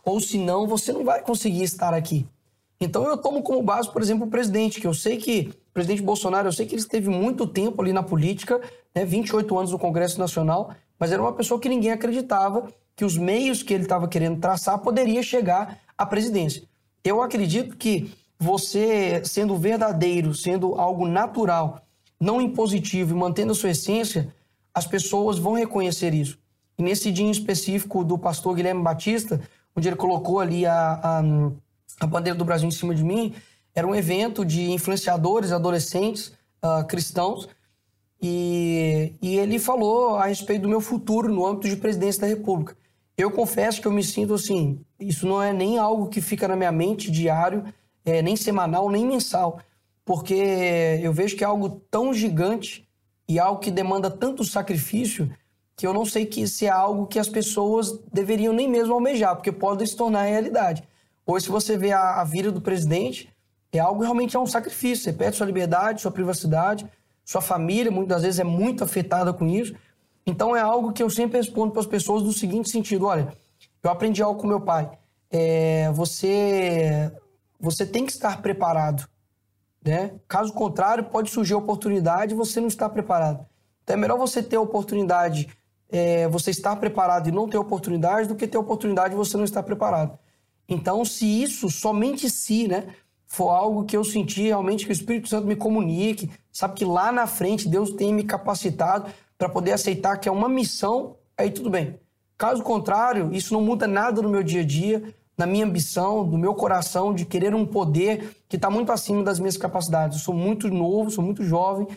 [0.06, 2.26] ou senão você não vai conseguir estar aqui.
[2.80, 6.48] Então eu tomo como base, por exemplo, o presidente, que eu sei que presidente Bolsonaro,
[6.48, 8.60] eu sei que ele esteve muito tempo ali na política,
[8.96, 13.18] né, 28 anos no Congresso Nacional, mas era uma pessoa que ninguém acreditava que os
[13.18, 16.64] meios que ele estava querendo traçar poderia chegar à presidência.
[17.04, 21.82] Eu acredito que você, sendo verdadeiro, sendo algo natural,
[22.20, 24.34] não impositivo e mantendo a sua essência,
[24.74, 26.38] as pessoas vão reconhecer isso.
[26.78, 29.42] E nesse dia em específico do pastor Guilherme Batista,
[29.76, 31.22] onde ele colocou ali a, a,
[32.02, 33.34] a bandeira do Brasil em cima de mim,
[33.74, 36.34] era um evento de influenciadores, adolescentes,
[36.64, 37.48] uh, cristãos,
[38.22, 42.78] e, e ele falou a respeito do meu futuro no âmbito de presidência da República.
[43.18, 46.56] Eu confesso que eu me sinto assim, isso não é nem algo que fica na
[46.56, 47.66] minha mente diário,
[48.06, 49.60] é, nem semanal, nem mensal,
[50.06, 50.34] porque
[51.02, 52.88] eu vejo que é algo tão gigante
[53.28, 55.30] e algo que demanda tanto sacrifício
[55.76, 59.36] que eu não sei que se é algo que as pessoas deveriam nem mesmo almejar,
[59.36, 60.84] porque pode se tornar realidade.
[61.26, 63.30] Hoje, se você vê a, a vida do presidente,
[63.72, 65.06] é algo realmente é um sacrifício.
[65.06, 66.86] Você perde sua liberdade, sua privacidade,
[67.30, 69.76] sua família, muitas vezes é muito afetada com isso.
[70.26, 73.32] Então é algo que eu sempre respondo para as pessoas do seguinte sentido: olha,
[73.84, 74.90] eu aprendi algo com meu pai.
[75.30, 77.12] É, você,
[77.60, 79.08] você tem que estar preparado.
[79.86, 80.16] Né?
[80.28, 83.46] Caso contrário, pode surgir oportunidade e você não está preparado.
[83.84, 85.48] Então é melhor você ter a oportunidade,
[85.88, 89.44] é, você estar preparado e não ter oportunidade, do que ter oportunidade e você não
[89.44, 90.18] estar preparado.
[90.68, 92.88] Então, se isso, somente se, né,
[93.30, 97.12] for algo que eu senti realmente que o Espírito Santo me comunique, sabe que lá
[97.12, 101.70] na frente Deus tem me capacitado para poder aceitar que é uma missão, aí tudo
[101.70, 101.98] bem.
[102.38, 106.38] Caso contrário, isso não muda nada no meu dia a dia, na minha ambição, no
[106.38, 110.18] meu coração de querer um poder que está muito acima das minhas capacidades.
[110.18, 111.88] Eu sou muito novo, sou muito jovem,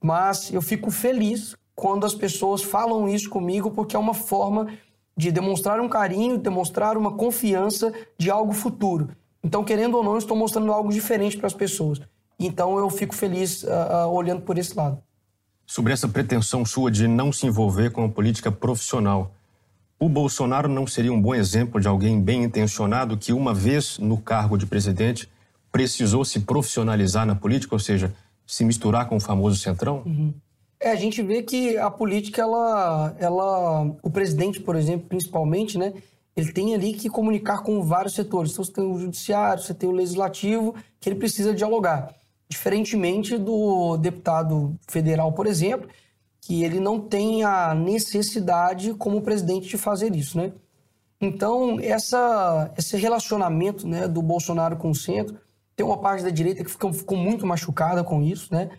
[0.00, 4.68] mas eu fico feliz quando as pessoas falam isso comigo, porque é uma forma
[5.16, 9.08] de demonstrar um carinho, demonstrar uma confiança de algo futuro.
[9.44, 12.00] Então, querendo ou não, eu estou mostrando algo diferente para as pessoas.
[12.38, 14.98] Então, eu fico feliz uh, uh, olhando por esse lado.
[15.66, 19.32] Sobre essa pretensão sua de não se envolver com a política profissional,
[19.98, 24.18] o Bolsonaro não seria um bom exemplo de alguém bem intencionado que, uma vez no
[24.18, 25.28] cargo de presidente,
[25.70, 28.14] precisou se profissionalizar na política, ou seja,
[28.46, 30.02] se misturar com o famoso centrão?
[30.06, 30.32] Uhum.
[30.80, 35.94] É, a gente vê que a política, ela, ela, o presidente, por exemplo, principalmente, né,
[36.36, 38.52] ele tem ali que comunicar com vários setores.
[38.52, 42.14] Então, você tem o judiciário, você tem o legislativo, que ele precisa dialogar.
[42.48, 45.88] Diferentemente do deputado federal, por exemplo,
[46.40, 50.52] que ele não tem a necessidade como presidente de fazer isso, né?
[51.20, 55.38] Então, essa, esse relacionamento né, do Bolsonaro com o centro,
[55.74, 58.70] tem uma parte da direita que ficou, ficou muito machucada com isso, né?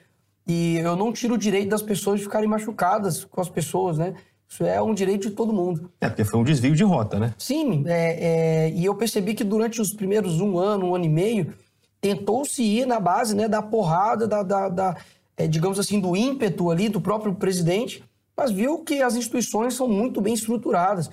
[0.47, 4.13] E eu não tiro o direito das pessoas de ficarem machucadas com as pessoas, né?
[4.47, 5.91] Isso é um direito de todo mundo.
[5.99, 7.33] É, porque foi um desvio de rota, né?
[7.37, 11.09] Sim, é, é, e eu percebi que durante os primeiros um ano, um ano e
[11.09, 11.53] meio,
[11.99, 14.97] tentou-se ir na base né, da porrada, da, da, da
[15.35, 18.03] é, digamos assim, do ímpeto ali do próprio presidente,
[18.37, 21.09] mas viu que as instituições são muito bem estruturadas.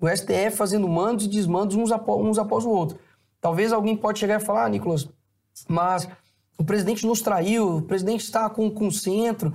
[0.00, 2.98] O STF fazendo mandos e desmandos uns após, uns após o outro.
[3.40, 5.08] Talvez alguém pode chegar e falar, ah, Nicolas,
[5.68, 6.08] mas
[6.58, 9.52] o presidente nos traiu, o presidente está com, com o centro,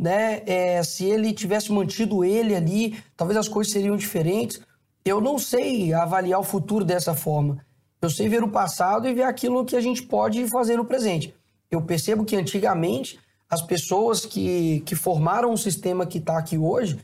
[0.00, 0.42] né?
[0.46, 4.60] É, se ele tivesse mantido ele ali, talvez as coisas seriam diferentes.
[5.04, 7.64] Eu não sei avaliar o futuro dessa forma.
[8.00, 11.34] Eu sei ver o passado e ver aquilo que a gente pode fazer no presente.
[11.70, 16.98] Eu percebo que antigamente as pessoas que, que formaram o sistema que está aqui hoje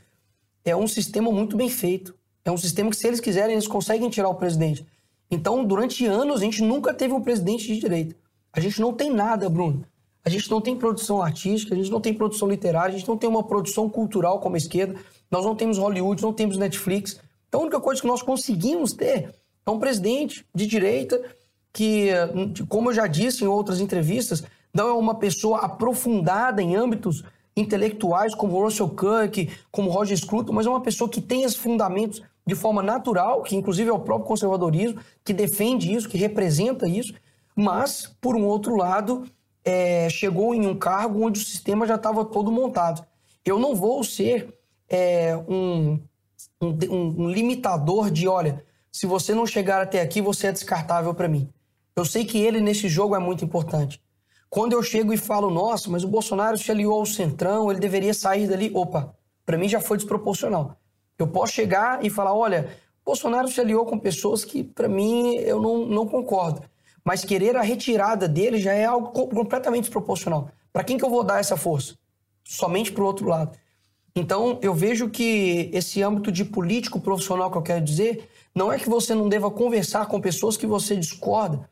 [0.64, 2.14] é um sistema muito bem feito.
[2.44, 4.86] É um sistema que, se eles quiserem, eles conseguem tirar o presidente.
[5.30, 8.16] Então, durante anos, a gente nunca teve um presidente de direita.
[8.52, 9.84] A gente não tem nada, Bruno.
[10.26, 13.16] A gente não tem produção artística, a gente não tem produção literária, a gente não
[13.16, 14.98] tem uma produção cultural como a esquerda,
[15.30, 17.20] nós não temos Hollywood, não temos Netflix.
[17.48, 19.32] Então, a única coisa que nós conseguimos ter
[19.64, 21.22] é um presidente de direita
[21.72, 22.10] que,
[22.68, 24.42] como eu já disse em outras entrevistas,
[24.74, 27.22] não é uma pessoa aprofundada em âmbitos
[27.56, 32.20] intelectuais como Russell Kirk, como Roger Scruton, mas é uma pessoa que tem esses fundamentos
[32.44, 37.14] de forma natural, que inclusive é o próprio conservadorismo, que defende isso, que representa isso,
[37.54, 39.24] mas, por um outro lado,
[39.66, 43.04] é, chegou em um cargo onde o sistema já estava todo montado.
[43.44, 44.56] Eu não vou ser
[44.88, 46.00] é, um,
[46.62, 51.26] um, um limitador de, olha, se você não chegar até aqui, você é descartável para
[51.26, 51.50] mim.
[51.96, 54.00] Eu sei que ele nesse jogo é muito importante.
[54.48, 58.14] Quando eu chego e falo, nossa, mas o Bolsonaro se aliou ao Centrão, ele deveria
[58.14, 58.70] sair dali.
[58.72, 60.76] Opa, para mim já foi desproporcional.
[61.18, 62.70] Eu posso chegar e falar, olha,
[63.04, 66.62] Bolsonaro se aliou com pessoas que, para mim, eu não, não concordo.
[67.06, 70.50] Mas querer a retirada dele já é algo completamente desproporcional.
[70.72, 71.94] Para quem que eu vou dar essa força?
[72.42, 73.56] Somente para o outro lado.
[74.16, 78.78] Então, eu vejo que esse âmbito de político profissional que eu quero dizer, não é
[78.78, 81.68] que você não deva conversar com pessoas que você discorda,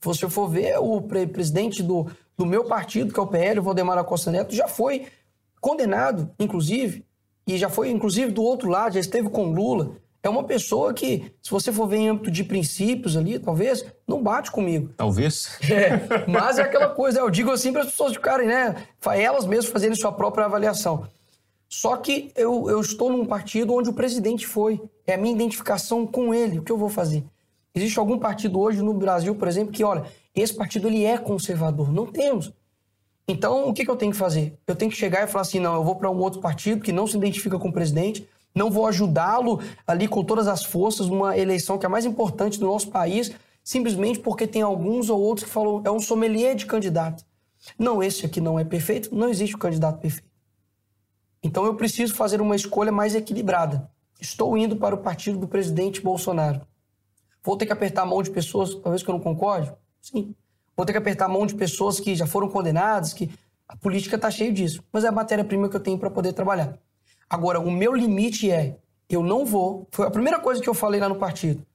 [0.00, 3.62] Se você for ver, o presidente do, do meu partido, que é o PL, o
[3.64, 5.06] Valdemar Costa Neto, já foi
[5.60, 7.04] condenado, inclusive,
[7.46, 9.96] e já foi, inclusive, do outro lado, já esteve com Lula.
[10.22, 14.22] É uma pessoa que, se você for ver em âmbito de princípios ali, talvez, não
[14.22, 14.92] bate comigo.
[14.96, 15.56] Talvez.
[15.70, 18.74] É, mas é aquela coisa, eu digo assim para as pessoas ficarem, né?
[19.14, 21.06] Elas mesmas fazerem sua própria avaliação.
[21.68, 24.80] Só que eu, eu estou num partido onde o presidente foi.
[25.06, 26.58] É a minha identificação com ele.
[26.58, 27.22] O que eu vou fazer?
[27.74, 30.04] Existe algum partido hoje no Brasil, por exemplo, que, olha,
[30.34, 31.92] esse partido ele é conservador.
[31.92, 32.52] Não temos.
[33.28, 34.58] Então, o que, que eu tenho que fazer?
[34.66, 36.90] Eu tenho que chegar e falar assim: não, eu vou para um outro partido que
[36.90, 41.36] não se identifica com o presidente, não vou ajudá-lo ali com todas as forças numa
[41.36, 43.30] eleição que é a mais importante do nosso país,
[43.62, 47.24] simplesmente porque tem alguns ou outros que falam é um sommelier de candidato.
[47.78, 50.28] Não, esse aqui não é perfeito, não existe o candidato perfeito.
[51.42, 53.90] Então eu preciso fazer uma escolha mais equilibrada.
[54.20, 56.60] Estou indo para o partido do presidente Bolsonaro.
[57.42, 59.72] Vou ter que apertar a mão de pessoas, talvez que eu não concorde?
[60.00, 60.34] Sim.
[60.76, 63.30] Vou ter que apertar a mão de pessoas que já foram condenadas, que
[63.66, 64.82] a política está cheia disso.
[64.92, 66.78] Mas é a matéria-prima que eu tenho para poder trabalhar.
[67.28, 68.76] Agora, o meu limite é,
[69.08, 69.86] eu não vou.
[69.90, 71.66] Foi a primeira coisa que eu falei lá no partido.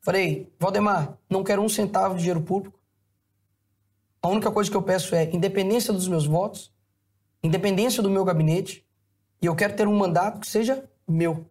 [0.00, 2.78] Falei, Valdemar, não quero um centavo de dinheiro público.
[4.22, 6.72] A única coisa que eu peço é independência dos meus votos,
[7.42, 8.84] independência do meu gabinete,
[9.40, 11.46] e eu quero ter um mandato que seja meu,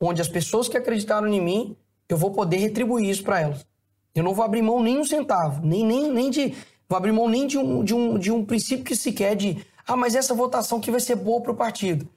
[0.00, 1.76] onde as pessoas que acreditaram em mim,
[2.08, 3.66] eu vou poder retribuir isso para elas.
[4.14, 6.54] Eu não vou abrir mão nem um centavo, nem, nem, nem de.
[6.88, 9.64] Vou abrir mão nem de um, de, um, de um princípio que se quer de.
[9.86, 12.08] Ah, mas essa votação que vai ser boa para o partido.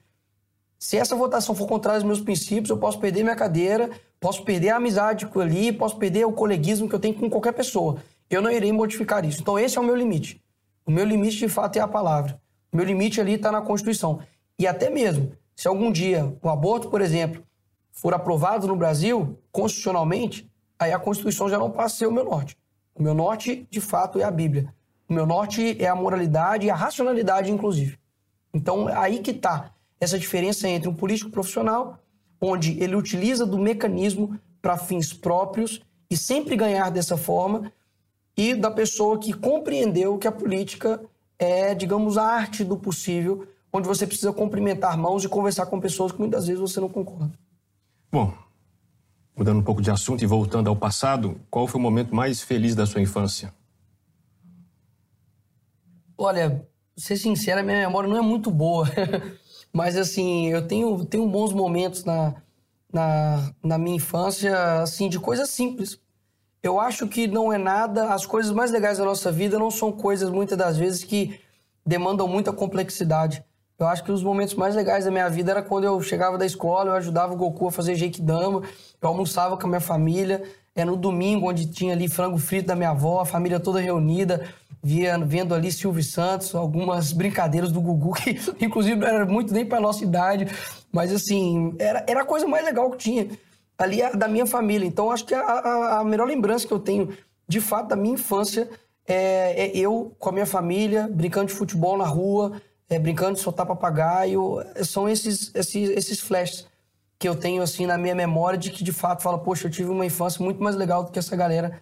[0.84, 3.88] Se essa votação for contrária aos meus princípios, eu posso perder minha cadeira,
[4.20, 8.02] posso perder a amizade ali, posso perder o coleguismo que eu tenho com qualquer pessoa.
[8.28, 9.40] Eu não irei modificar isso.
[9.40, 10.44] Então, esse é o meu limite.
[10.84, 12.38] O meu limite, de fato, é a palavra.
[12.70, 14.20] O meu limite ali está na Constituição.
[14.58, 17.42] E até mesmo, se algum dia o aborto, por exemplo,
[17.90, 22.24] for aprovado no Brasil, constitucionalmente, aí a Constituição já não passa a ser o meu
[22.26, 22.58] norte.
[22.94, 24.68] O meu norte, de fato, é a Bíblia.
[25.08, 27.98] O meu norte é a moralidade e a racionalidade, inclusive.
[28.52, 31.98] Então, aí que está essa diferença entre um político profissional,
[32.40, 35.80] onde ele utiliza do mecanismo para fins próprios
[36.10, 37.72] e sempre ganhar dessa forma,
[38.36, 41.00] e da pessoa que compreendeu que a política
[41.38, 46.12] é, digamos, a arte do possível onde você precisa cumprimentar mãos e conversar com pessoas
[46.12, 47.32] que muitas vezes você não concorda.
[48.10, 48.32] Bom,
[49.36, 52.76] mudando um pouco de assunto e voltando ao passado, qual foi o momento mais feliz
[52.76, 53.52] da sua infância?
[56.16, 56.64] Olha,
[56.96, 58.88] ser sincero, minha memória não é muito boa.
[59.74, 62.34] Mas, assim, eu tenho, tenho bons momentos na,
[62.92, 65.98] na, na minha infância, assim, de coisas simples.
[66.62, 68.14] Eu acho que não é nada...
[68.14, 71.40] As coisas mais legais da nossa vida não são coisas, muitas das vezes, que
[71.84, 73.44] demandam muita complexidade.
[73.76, 76.46] Eu acho que os momentos mais legais da minha vida era quando eu chegava da
[76.46, 78.62] escola, eu ajudava o Goku a fazer Geikidama,
[79.02, 80.44] eu almoçava com a minha família,
[80.76, 84.48] é no domingo onde tinha ali frango frito da minha avó, a família toda reunida,
[84.84, 89.80] vendo ali Silvio Santos, algumas brincadeiras do Gugu, que inclusive não era muito nem para
[89.80, 90.46] nossa idade,
[90.92, 93.28] mas assim, era, era a coisa mais legal que tinha
[93.78, 94.86] ali da minha família.
[94.86, 97.16] Então acho que a, a, a melhor lembrança que eu tenho,
[97.48, 98.68] de fato, da minha infância
[99.08, 103.40] é, é eu com a minha família, brincando de futebol na rua, é, brincando de
[103.40, 104.62] soltar papagaio.
[104.84, 106.66] São esses, esses, esses flashes
[107.18, 109.88] que eu tenho assim na minha memória de que de fato fala, poxa, eu tive
[109.88, 111.80] uma infância muito mais legal do que essa galera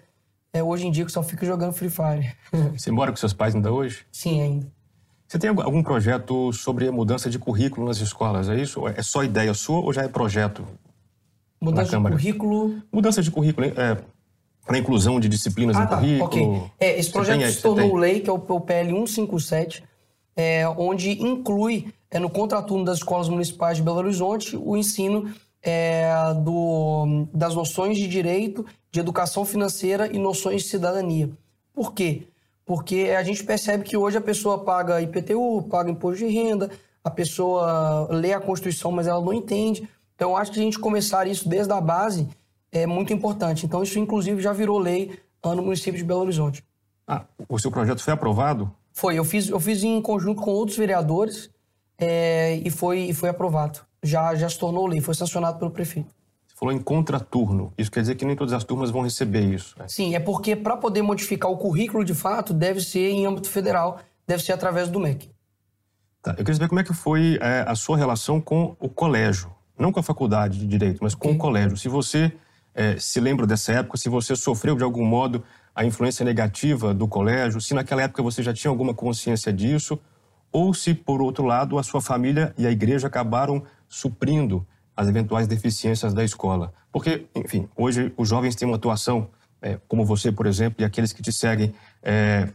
[0.53, 2.33] é, hoje em dia que só fica jogando Free Fire.
[2.77, 4.05] Você mora com seus pais ainda hoje?
[4.13, 4.67] Sim, ainda.
[5.27, 8.87] Você tem algum projeto sobre a mudança de currículo nas escolas, é isso?
[8.87, 10.67] É só ideia sua ou já é projeto?
[11.59, 12.83] Mudança de currículo?
[12.93, 13.97] Mudança de currículo, é,
[14.67, 16.57] para inclusão de disciplinas ah, no tá, currículo.
[16.57, 16.71] Ok.
[16.79, 19.83] É, esse projeto tem, se tornou lei, que é o, o PL 157,
[20.37, 26.11] é, onde inclui é, no contraturno das escolas municipais de Belo Horizonte o ensino é,
[26.43, 31.31] do, das noções de direito, de educação financeira e noções de cidadania.
[31.73, 32.27] Por quê?
[32.65, 36.71] Porque a gente percebe que hoje a pessoa paga IPTU, paga imposto de renda,
[37.03, 39.89] a pessoa lê a Constituição, mas ela não entende.
[40.15, 42.29] Então, acho que a gente começar isso desde a base
[42.71, 43.67] é muito importante.
[43.67, 46.65] Então, isso, inclusive, já virou lei no município de Belo Horizonte.
[47.07, 48.71] Ah, o seu projeto foi aprovado?
[48.93, 51.51] Foi, eu fiz, eu fiz em conjunto com outros vereadores
[51.99, 53.81] é, e, foi, e foi aprovado.
[54.03, 56.13] Já, já se tornou lei, foi sancionado pelo prefeito.
[56.47, 57.73] Você falou em contraturno.
[57.79, 59.79] Isso quer dizer que nem todas as turmas vão receber isso?
[59.79, 59.87] Né?
[59.89, 64.01] Sim, é porque para poder modificar o currículo de fato, deve ser em âmbito federal,
[64.27, 65.31] deve ser através do MEC.
[66.23, 69.53] Tá, eu queria saber como é que foi é, a sua relação com o colégio.
[69.79, 71.37] Não com a faculdade de Direito, mas com okay.
[71.37, 71.77] o colégio.
[71.77, 72.33] Se você
[72.75, 75.43] é, se lembra dessa época, se você sofreu de algum modo
[75.75, 79.99] a influência negativa do colégio, se naquela época você já tinha alguma consciência disso,
[80.53, 83.63] ou se, por outro lado, a sua família e a igreja acabaram
[83.93, 84.67] suprindo
[84.97, 86.73] as eventuais deficiências da escola.
[86.91, 89.29] Porque, enfim, hoje os jovens têm uma atuação
[89.61, 92.49] é, como você, por exemplo, e aqueles que te seguem, é,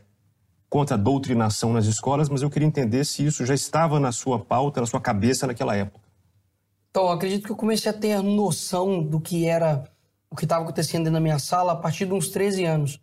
[0.69, 4.39] contra a doutrinação nas escolas, mas eu queria entender se isso já estava na sua
[4.39, 6.05] pauta, na sua cabeça naquela época.
[6.89, 9.83] Então, acredito que eu comecei a ter noção do que era
[10.29, 12.99] o que estava acontecendo da minha sala a partir de uns 13 anos.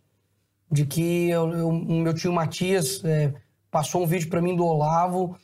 [0.69, 3.33] De que eu, meu tio Matias é,
[3.71, 5.37] passou um vídeo para mim do Olavo,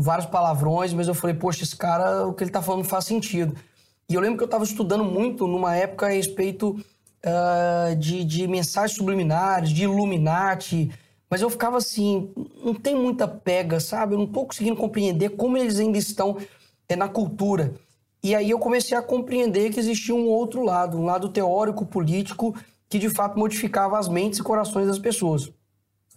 [0.00, 3.54] vários palavrões, mas eu falei, poxa, esse cara, o que ele está falando faz sentido.
[4.08, 8.46] E eu lembro que eu estava estudando muito numa época a respeito uh, de, de
[8.46, 10.90] mensagens subliminares, de Illuminati,
[11.30, 12.30] mas eu ficava assim,
[12.64, 14.14] não tem muita pega, sabe?
[14.14, 16.38] Eu não estou conseguindo compreender como eles ainda estão
[16.88, 17.74] é, na cultura.
[18.22, 22.54] E aí eu comecei a compreender que existia um outro lado, um lado teórico, político,
[22.88, 25.50] que de fato modificava as mentes e corações das pessoas.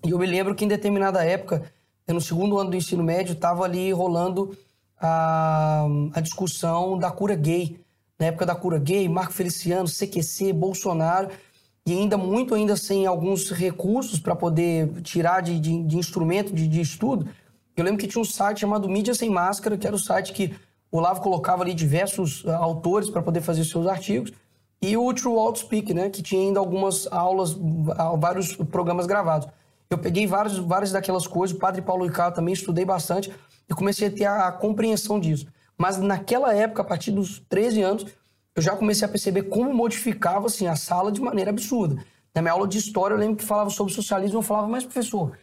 [0.06, 1.64] E eu me lembro que em determinada época,
[2.08, 4.56] no segundo ano do ensino médio, estava ali rolando
[5.00, 7.80] a, a discussão da cura gay.
[8.20, 11.30] Na época da cura gay, Marco Feliciano, CQC, Bolsonaro,
[11.86, 16.68] e ainda muito ainda sem alguns recursos para poder tirar de, de, de instrumento de,
[16.68, 17.28] de, estudo.
[17.76, 20.54] Eu lembro que tinha um site chamado Mídia Sem Máscara, que era o site que
[20.92, 24.32] o Olavo colocava ali diversos uh, autores para poder fazer seus artigos,
[24.80, 27.56] e o True Outspeak, né, que tinha ainda algumas aulas,
[28.18, 29.48] vários programas gravados.
[29.92, 33.30] Eu peguei vários, várias daquelas coisas, o Padre Paulo Ricardo também estudei bastante,
[33.70, 35.46] e comecei a ter a, a compreensão disso.
[35.78, 38.06] Mas naquela época, a partir dos 13 anos,
[38.56, 42.02] eu já comecei a perceber como modificava assim, a sala de maneira absurda.
[42.34, 45.38] Na minha aula de história, eu lembro que falava sobre socialismo, eu falava, mas professor,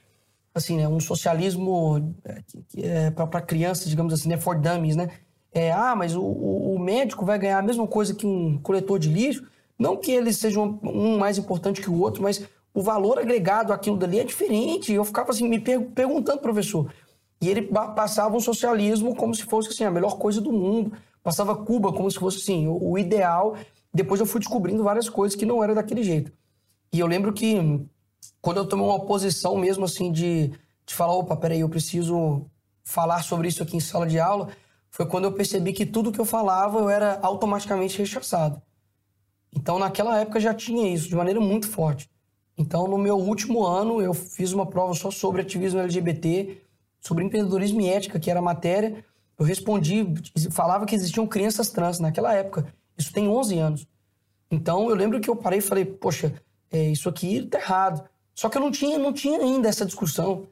[0.54, 2.42] assim, né, um socialismo é,
[2.78, 5.10] é, para crianças, digamos assim, né, for dummies, né?
[5.52, 9.08] É, ah, mas o, o, médico vai ganhar a mesma coisa que um coletor de
[9.08, 9.44] lixo.
[9.78, 13.96] Não que eles sejam um mais importante que o outro, mas o valor agregado àquilo
[13.96, 14.92] dali é diferente.
[14.92, 16.92] Eu ficava assim, me per perguntando, professor.
[17.40, 20.92] E ele passava um socialismo como se fosse assim, a melhor coisa do mundo
[21.22, 23.56] passava Cuba como se fosse assim, o, o ideal.
[23.92, 26.32] Depois eu fui descobrindo várias coisas que não era daquele jeito.
[26.92, 27.86] E eu lembro que
[28.40, 30.48] quando eu tomei uma posição mesmo assim de,
[30.86, 32.46] de falar, opa, peraí, eu preciso
[32.82, 34.48] falar sobre isso aqui em sala de aula,
[34.90, 38.62] foi quando eu percebi que tudo que eu falava eu era automaticamente rechaçado.
[39.54, 42.08] Então naquela época já tinha isso de maneira muito forte.
[42.58, 46.60] Então no meu último ano eu fiz uma prova só sobre ativismo LGBT,
[47.00, 49.04] sobre empreendedorismo e ética, que era a matéria,
[49.38, 50.04] eu respondi,
[50.50, 52.66] falava que existiam crianças trans naquela época.
[52.98, 53.86] Isso tem 11 anos.
[54.50, 56.34] Então eu lembro que eu parei e falei, poxa,
[56.72, 58.08] é, isso aqui tá errado.
[58.34, 60.48] Só que eu não tinha, não tinha ainda essa discussão.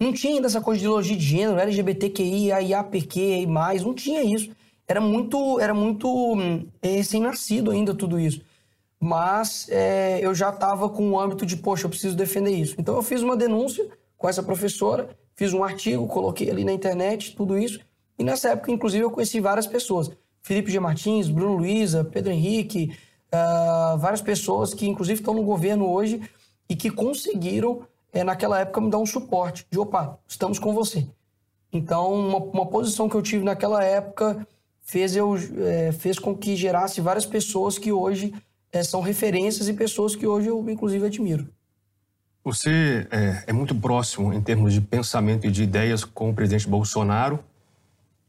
[0.00, 4.50] Não tinha ainda essa coisa de ideologia de gênero, LGBTQI, IAPQ, mais, não tinha isso.
[4.86, 8.42] Era muito, era muito hum, é, recém-nascido ainda tudo isso.
[9.00, 12.74] Mas é, eu já estava com o âmbito de, poxa, eu preciso defender isso.
[12.78, 13.86] Então eu fiz uma denúncia
[14.16, 17.80] com essa professora, fiz um artigo, coloquei ali na internet, tudo isso.
[18.18, 20.10] E nessa época, inclusive, eu conheci várias pessoas.
[20.40, 20.78] Felipe G.
[20.78, 22.96] Martins, Bruno Luiza, Pedro Henrique,
[23.32, 26.22] uh, várias pessoas que, inclusive, estão no governo hoje
[26.68, 27.82] e que conseguiram,
[28.12, 31.06] é, naquela época, me dar um suporte de, opa, estamos com você.
[31.72, 34.46] Então, uma, uma posição que eu tive naquela época
[34.80, 38.32] fez, eu, é, fez com que gerasse várias pessoas que hoje
[38.74, 41.46] é, são referências e pessoas que hoje eu, inclusive, admiro.
[42.42, 46.68] Você é, é muito próximo em termos de pensamento e de ideias com o presidente
[46.68, 47.38] Bolsonaro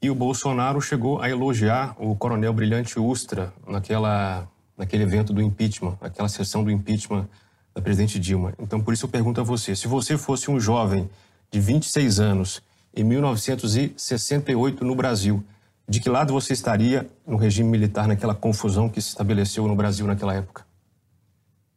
[0.02, 5.98] e o Bolsonaro chegou a elogiar o coronel Brilhante Ustra naquela, naquele evento do impeachment,
[6.00, 7.28] naquela sessão do impeachment
[7.74, 8.54] da presidente Dilma.
[8.60, 11.10] Então, por isso eu pergunto a você: se você fosse um jovem
[11.52, 12.62] de 26 anos
[12.96, 15.44] em 1968 no Brasil,
[15.88, 20.08] de que lado você estaria no regime militar, naquela confusão que se estabeleceu no Brasil
[20.08, 20.66] naquela época?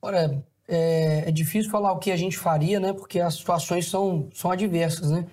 [0.00, 2.92] Olha, é, é difícil falar o que a gente faria, né?
[2.92, 5.26] Porque as situações são, são adversas, né?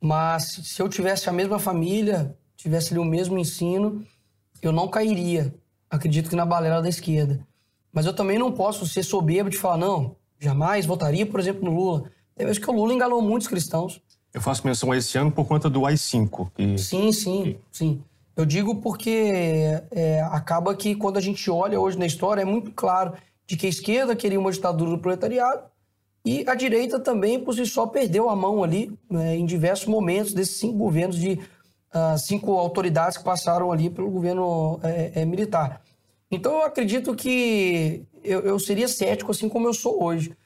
[0.00, 4.04] Mas se eu tivesse a mesma família, tivesse ali o mesmo ensino,
[4.60, 5.54] eu não cairia,
[5.88, 7.46] acredito que na balela da esquerda.
[7.92, 11.74] Mas eu também não posso ser soberbo de falar, não, jamais votaria, por exemplo, no
[11.74, 12.10] Lula.
[12.34, 14.02] Tem vezes que o Lula enganou muitos cristãos.
[14.36, 16.50] Eu faço menção a esse ano por conta do AI-5.
[16.54, 16.76] Que...
[16.76, 18.02] Sim, sim, sim.
[18.36, 22.70] Eu digo porque é, acaba que quando a gente olha hoje na história, é muito
[22.70, 23.14] claro
[23.46, 25.62] de que a esquerda queria uma ditadura do proletariado
[26.22, 30.34] e a direita também, por si só, perdeu a mão ali né, em diversos momentos
[30.34, 31.40] desses cinco governos de
[31.94, 35.80] uh, cinco autoridades que passaram ali pelo governo é, é, militar.
[36.30, 40.36] Então eu acredito que eu, eu, seria cético assim como eu sou hoje.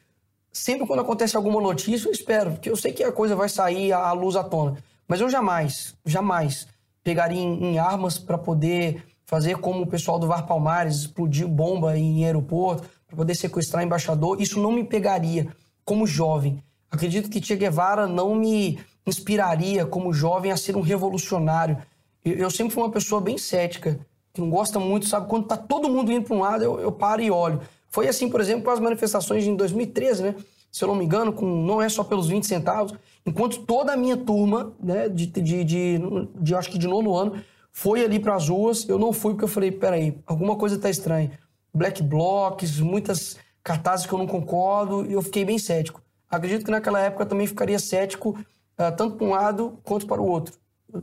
[0.53, 3.93] Sempre quando acontece alguma notícia, eu espero, porque eu sei que a coisa vai sair
[3.93, 4.77] à luz à tona.
[5.07, 6.67] Mas eu jamais, jamais
[7.03, 11.97] pegaria em, em armas para poder fazer como o pessoal do VAR Palmares, explodir bomba
[11.97, 14.41] em aeroporto, para poder sequestrar embaixador.
[14.41, 15.49] Isso não me pegaria
[15.85, 16.63] como jovem.
[16.91, 21.79] Acredito que Che Guevara não me inspiraria como jovem a ser um revolucionário.
[22.25, 24.01] Eu, eu sempre fui uma pessoa bem cética,
[24.33, 25.29] que não gosta muito, sabe?
[25.29, 27.61] Quando tá todo mundo indo para um lado, eu, eu paro e olho.
[27.91, 30.35] Foi assim, por exemplo, com as manifestações em 2013, né?
[30.71, 32.95] Se eu não me engano, com, não é só pelos 20 centavos.
[33.27, 36.01] Enquanto toda a minha turma, né, de, de, de,
[36.41, 39.45] de acho que de nono ano, foi ali para as ruas, eu não fui porque
[39.45, 41.33] eu falei, peraí, alguma coisa está estranha.
[41.75, 46.01] Black blocs, muitas cartazes que eu não concordo, e eu fiquei bem cético.
[46.29, 50.21] Acredito que naquela época eu também ficaria cético, uh, tanto para um lado quanto para
[50.21, 50.55] o outro.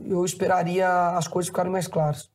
[0.06, 2.30] Eu esperaria as coisas ficarem mais claras.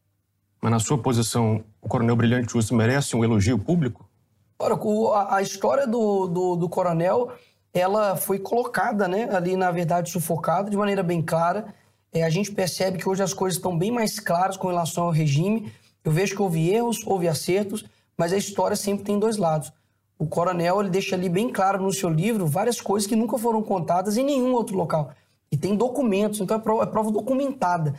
[0.62, 4.10] Mas na sua posição, o Coronel Brilhante Justo merece um elogio público?
[4.58, 4.76] Ora,
[5.16, 7.32] a, a história do, do, do, coronel,
[7.74, 11.74] ela foi colocada, né, ali, na verdade, sufocada de maneira bem clara.
[12.12, 15.12] É, a gente percebe que hoje as coisas estão bem mais claras com relação ao
[15.12, 15.72] regime.
[16.04, 17.84] Eu vejo que houve erros, houve acertos,
[18.18, 19.72] mas a história sempre tem dois lados.
[20.18, 23.62] O coronel ele deixa ali bem claro no seu livro várias coisas que nunca foram
[23.64, 25.12] contadas em nenhum outro local.
[25.52, 27.96] E tem documentos, então é prova, é prova documentada.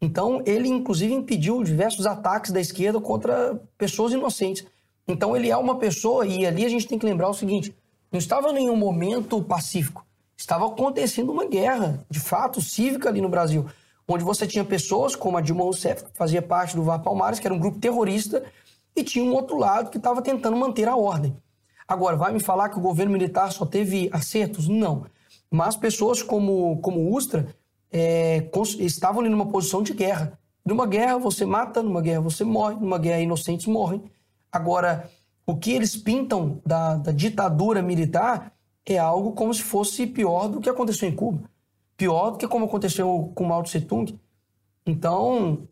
[0.00, 4.66] Então, ele, inclusive, impediu diversos ataques da esquerda contra pessoas inocentes.
[5.06, 7.74] Então, ele é uma pessoa, e ali a gente tem que lembrar o seguinte:
[8.10, 10.04] não estava em nenhum momento pacífico.
[10.36, 13.66] Estava acontecendo uma guerra, de fato, cívica ali no Brasil,
[14.08, 17.46] onde você tinha pessoas como a Dilma Rousseff, que fazia parte do VAR Palmares, que
[17.46, 18.44] era um grupo terrorista,
[18.94, 21.36] e tinha um outro lado que estava tentando manter a ordem.
[21.86, 24.68] Agora, vai me falar que o governo militar só teve acertos?
[24.68, 25.06] Não.
[25.50, 27.54] Mas pessoas como, como Ustra
[27.90, 28.48] é,
[28.78, 30.38] estavam ali numa posição de guerra.
[30.64, 34.02] Numa guerra você mata, numa guerra você morre, numa guerra inocentes morrem.
[34.52, 35.10] Agora,
[35.46, 38.52] o que eles pintam da, da ditadura militar
[38.84, 41.50] é algo como se fosse pior do que aconteceu em Cuba.
[41.96, 44.18] Pior do que como aconteceu com Mao Tse Tung.
[44.84, 45.66] Então,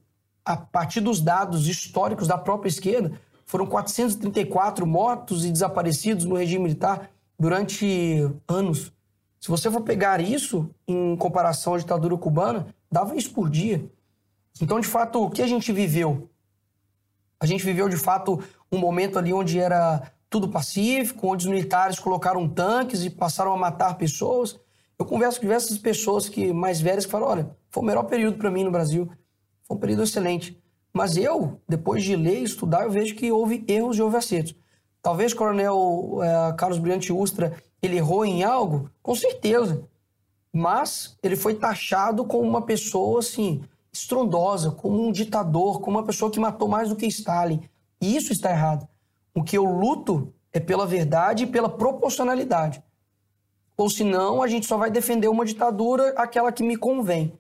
[0.44, 3.12] a partir dos dados históricos da própria esquerda,
[3.44, 8.92] foram 434 mortos e desaparecidos no regime militar durante anos.
[9.40, 13.84] Se você for pegar isso em comparação à ditadura cubana, dava isso por dia.
[14.60, 16.28] Então, de fato, o que a gente viveu?
[17.40, 18.40] A gente viveu, de fato,
[18.70, 23.56] um momento ali onde era tudo pacífico, onde os militares colocaram tanques e passaram a
[23.56, 24.58] matar pessoas.
[24.98, 28.38] Eu converso com diversas pessoas que mais velhas que falam: olha, foi o melhor período
[28.38, 29.10] para mim no Brasil.
[29.64, 30.60] Foi um período excelente.
[30.92, 34.54] Mas eu, depois de ler e estudar, eu vejo que houve erros e houve acertos.
[35.02, 38.90] Talvez o coronel é, Carlos Brilhante Ustra ele errou em algo?
[39.02, 39.84] Com certeza.
[40.52, 43.62] Mas ele foi taxado como uma pessoa assim,
[43.92, 47.62] estrondosa, como um ditador, como uma pessoa que matou mais do que Stalin.
[48.00, 48.88] E isso está errado.
[49.34, 52.82] O que eu luto é pela verdade e pela proporcionalidade.
[53.76, 57.32] Ou senão a gente só vai defender uma ditadura, aquela que me convém.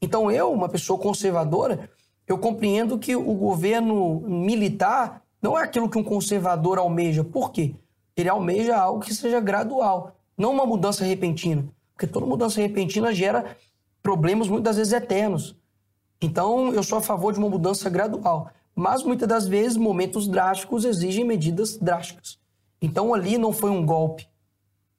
[0.00, 1.88] Então eu, uma pessoa conservadora,
[2.26, 7.22] eu compreendo que o governo militar não é aquilo que um conservador almeja.
[7.22, 7.74] Por quê?
[8.16, 11.64] Ele almeja algo que seja gradual, não uma mudança repentina.
[11.94, 13.56] Porque toda mudança repentina gera
[14.02, 15.56] problemas muitas vezes eternos.
[16.20, 18.50] Então, eu sou a favor de uma mudança gradual.
[18.78, 22.38] Mas muitas das vezes, momentos drásticos exigem medidas drásticas.
[22.80, 24.28] Então, ali não foi um golpe.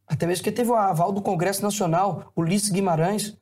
[0.07, 3.37] Até mesmo que teve o aval do Congresso Nacional, Ulisses Guimarães.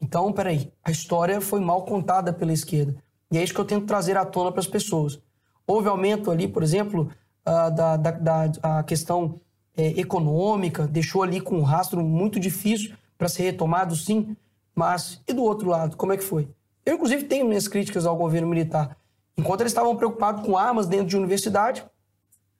[0.00, 2.96] Então, peraí, a história foi mal contada pela esquerda.
[3.30, 5.20] E é isso que eu tento trazer à tona para as pessoas.
[5.64, 7.08] Houve aumento ali, por exemplo,
[7.46, 9.40] uh, da, da, da a questão
[9.76, 14.36] é, econômica, deixou ali com um rastro muito difícil para ser retomado, sim.
[14.74, 16.48] Mas e do outro lado, como é que foi?
[16.84, 18.96] Eu, inclusive, tenho minhas críticas ao governo militar.
[19.36, 21.84] Enquanto eles estavam preocupados com armas dentro de universidade,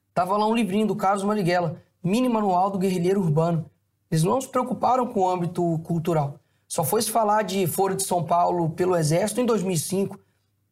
[0.09, 3.71] estava lá um livrinho do Carlos Marighella, Mini Manual do Guerrilheiro Urbano.
[4.11, 6.41] Eles não se preocuparam com o âmbito cultural.
[6.67, 10.19] Só foi se falar de Foro de São Paulo pelo Exército em 2005,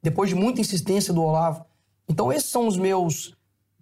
[0.02, 1.64] depois de muita insistência do Olavo.
[2.08, 3.36] Então, esses são os meus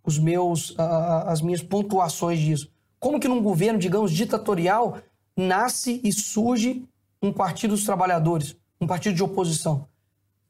[0.07, 2.71] os meus, uh, as minhas pontuações disso.
[3.01, 4.99] Como que num governo, digamos, ditatorial,
[5.37, 6.87] nasce e surge
[7.21, 9.89] um partido dos trabalhadores, um partido de oposição?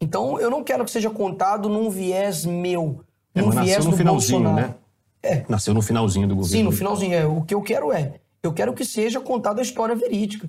[0.01, 3.01] Então, eu não quero que seja contado num viés meu,
[3.34, 4.68] é, num viés no do finalzinho, Bolsonaro.
[4.68, 4.74] né?
[5.22, 5.44] É.
[5.49, 6.57] Nasceu no finalzinho do governo.
[6.57, 7.14] Sim, no finalzinho.
[7.14, 7.26] É.
[7.26, 10.49] O que eu quero é, eu quero que seja contada a história verídica.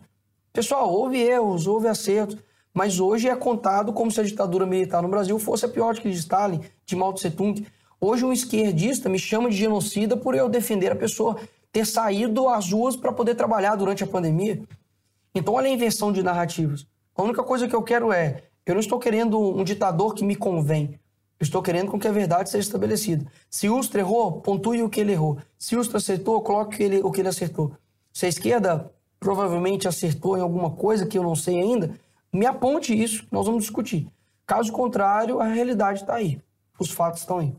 [0.53, 2.37] Pessoal, houve erros, houve acertos,
[2.73, 6.09] mas hoje é contado como se a ditadura militar no Brasil fosse a pior que
[6.09, 7.65] de Stalin, de Mao Tse Tung.
[7.99, 11.37] Hoje um esquerdista me chama de genocida por eu defender a pessoa
[11.71, 14.61] ter saído às ruas para poder trabalhar durante a pandemia.
[15.33, 16.85] Então, olha a inversão de narrativas.
[17.15, 20.35] A única coisa que eu quero é, eu não estou querendo um ditador que me
[20.35, 20.99] convém.
[21.39, 23.25] Eu estou querendo com que a verdade seja estabelecida.
[23.49, 25.37] Se Ustra errou, pontue o que ele errou.
[25.57, 27.73] Se Ustra acertou, coloque ele, o que ele acertou.
[28.11, 31.91] Se a esquerda provavelmente acertou em alguma coisa que eu não sei ainda,
[32.33, 34.07] me aponte isso, nós vamos discutir.
[34.45, 36.41] Caso contrário, a realidade está aí.
[36.79, 37.53] Os fatos estão aí.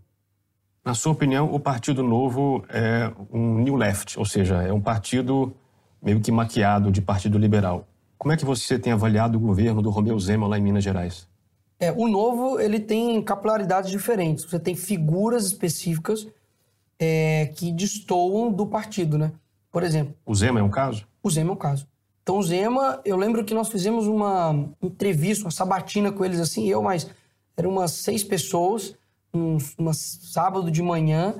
[0.84, 5.54] Na sua opinião, o Partido Novo é um new left, ou seja, é um partido
[6.02, 7.86] meio que maquiado de partido liberal.
[8.18, 11.28] Como é que você tem avaliado o governo do Romeu Zema lá em Minas Gerais?
[11.78, 14.44] É, o Novo ele tem capilaridades diferentes.
[14.44, 16.26] Você tem figuras específicas
[16.98, 19.32] é, que destoam do partido, né?
[19.70, 20.14] Por exemplo.
[20.26, 21.06] O Zema é um caso?
[21.22, 21.86] O Zema é um caso.
[22.22, 26.68] Então, o Zema, eu lembro que nós fizemos uma entrevista, uma sabatina com eles, assim,
[26.68, 27.08] eu, mas
[27.56, 28.94] eram umas seis pessoas,
[29.32, 31.36] um, um sábado de manhã,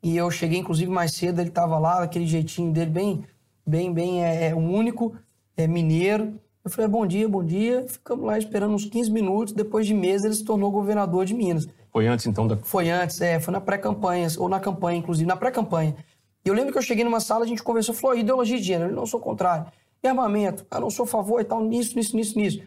[0.00, 3.24] e eu cheguei, inclusive, mais cedo, ele estava lá, aquele jeitinho dele, bem,
[3.66, 5.16] bem, bem, é, é único,
[5.58, 6.40] é mineiro.
[6.64, 7.84] Eu falei, bom dia, bom dia.
[7.88, 9.52] Ficamos lá esperando uns 15 minutos.
[9.52, 11.68] Depois de meses, ele se tornou governador de Minas.
[11.90, 12.46] Foi antes, então?
[12.46, 12.56] Da...
[12.56, 13.40] Foi antes, é.
[13.40, 15.96] Foi na pré-campanha, ou na campanha, inclusive, na pré-campanha.
[16.44, 18.90] E eu lembro que eu cheguei numa sala, a gente conversou, falou, ideologia de gênero,
[18.90, 19.66] eu não sou contrário.
[20.02, 22.62] E armamento, ah, não sou a favor e tal, nisso, nisso, nisso, nisso.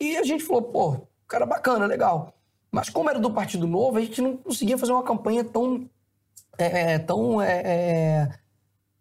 [0.00, 0.96] E a gente falou, pô,
[1.28, 2.34] cara bacana, legal.
[2.70, 5.88] Mas como era do Partido Novo, a gente não conseguia fazer uma campanha tão,
[6.58, 8.34] é, é tão é, é,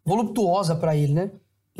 [0.05, 1.31] voluptuosa para ele, né?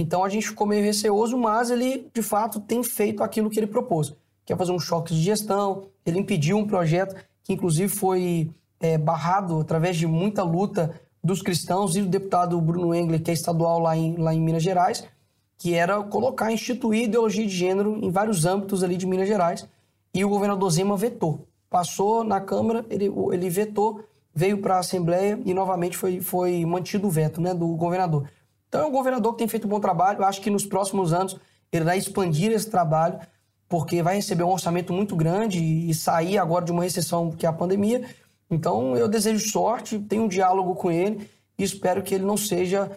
[0.02, 3.68] Então a gente ficou meio receoso, mas ele, de fato, tem feito aquilo que ele
[3.68, 4.14] propôs.
[4.44, 8.50] Quer fazer um choque de gestão, ele impediu um projeto que, inclusive, foi
[8.80, 13.34] é, barrado através de muita luta dos cristãos e do deputado Bruno Engler, que é
[13.34, 15.08] estadual lá em, lá em Minas Gerais,
[15.56, 19.68] que era colocar, instituir ideologia de gênero em vários âmbitos ali de Minas Gerais.
[20.12, 21.46] E o governador Zema vetou.
[21.70, 27.08] Passou na Câmara, ele, ele vetou, veio para a Assembleia e novamente foi, foi mantido
[27.08, 28.28] o veto né, do governador.
[28.72, 30.20] Então é um governador que tem feito um bom trabalho.
[30.20, 31.38] Eu acho que nos próximos anos
[31.74, 33.20] ele vai expandir esse trabalho,
[33.68, 37.50] porque vai receber um orçamento muito grande e sair agora de uma recessão que é
[37.50, 38.08] a pandemia.
[38.50, 42.90] Então eu desejo sorte, tenho um diálogo com ele e espero que ele não seja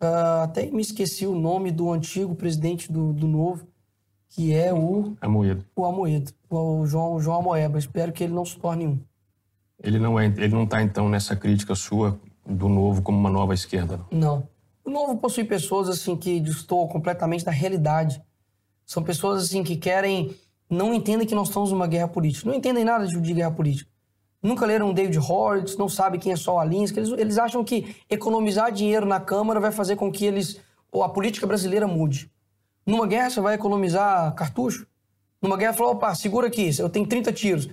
[0.00, 3.66] Uh, até me esqueci o nome do antigo presidente do, do novo,
[4.28, 5.16] que é o.
[5.20, 5.64] Amoedo.
[5.74, 7.78] O Amoedo, o João, o João Amoeba.
[7.78, 8.98] Espero que ele não se torne um.
[9.82, 13.54] Ele não é, ele não está então nessa crítica sua do novo como uma nova
[13.54, 14.00] esquerda.
[14.10, 14.46] Não.
[14.86, 18.22] O novo possui pessoas assim que destoam completamente da realidade.
[18.86, 20.34] São pessoas assim que querem,
[20.70, 23.90] não entendem que nós estamos numa guerra política, não entendem nada de, guerra política
[24.46, 27.00] nunca leram David Horowitz, não sabem quem é Saul Alinsky.
[27.00, 30.60] Eles, eles acham que economizar dinheiro na Câmara vai fazer com que eles
[30.94, 32.30] a política brasileira mude.
[32.86, 34.86] Numa guerra você vai economizar cartucho?
[35.42, 37.68] Numa guerra falou, opa, segura aqui, eu tenho 30 tiros.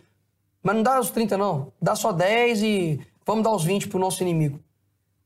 [0.61, 3.99] Mas não dá os 30 não, dá só 10 e vamos dar os 20 pro
[3.99, 4.59] nosso inimigo.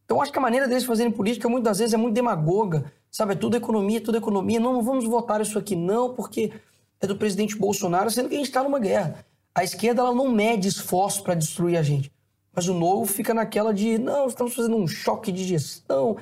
[0.08, 3.34] Então acho que a maneira deles fazerem política muitas vezes é muito demagoga, sabe?
[3.34, 4.58] É tudo economia, tudo economia.
[4.58, 6.54] Não, não vamos votar isso aqui não, porque
[7.02, 9.26] é do presidente Bolsonaro, sendo que a gente está numa guerra.
[9.54, 12.10] A esquerda ela não mede esforço para destruir a gente.
[12.54, 16.16] Mas o novo fica naquela de, não, estamos fazendo um choque de gestão,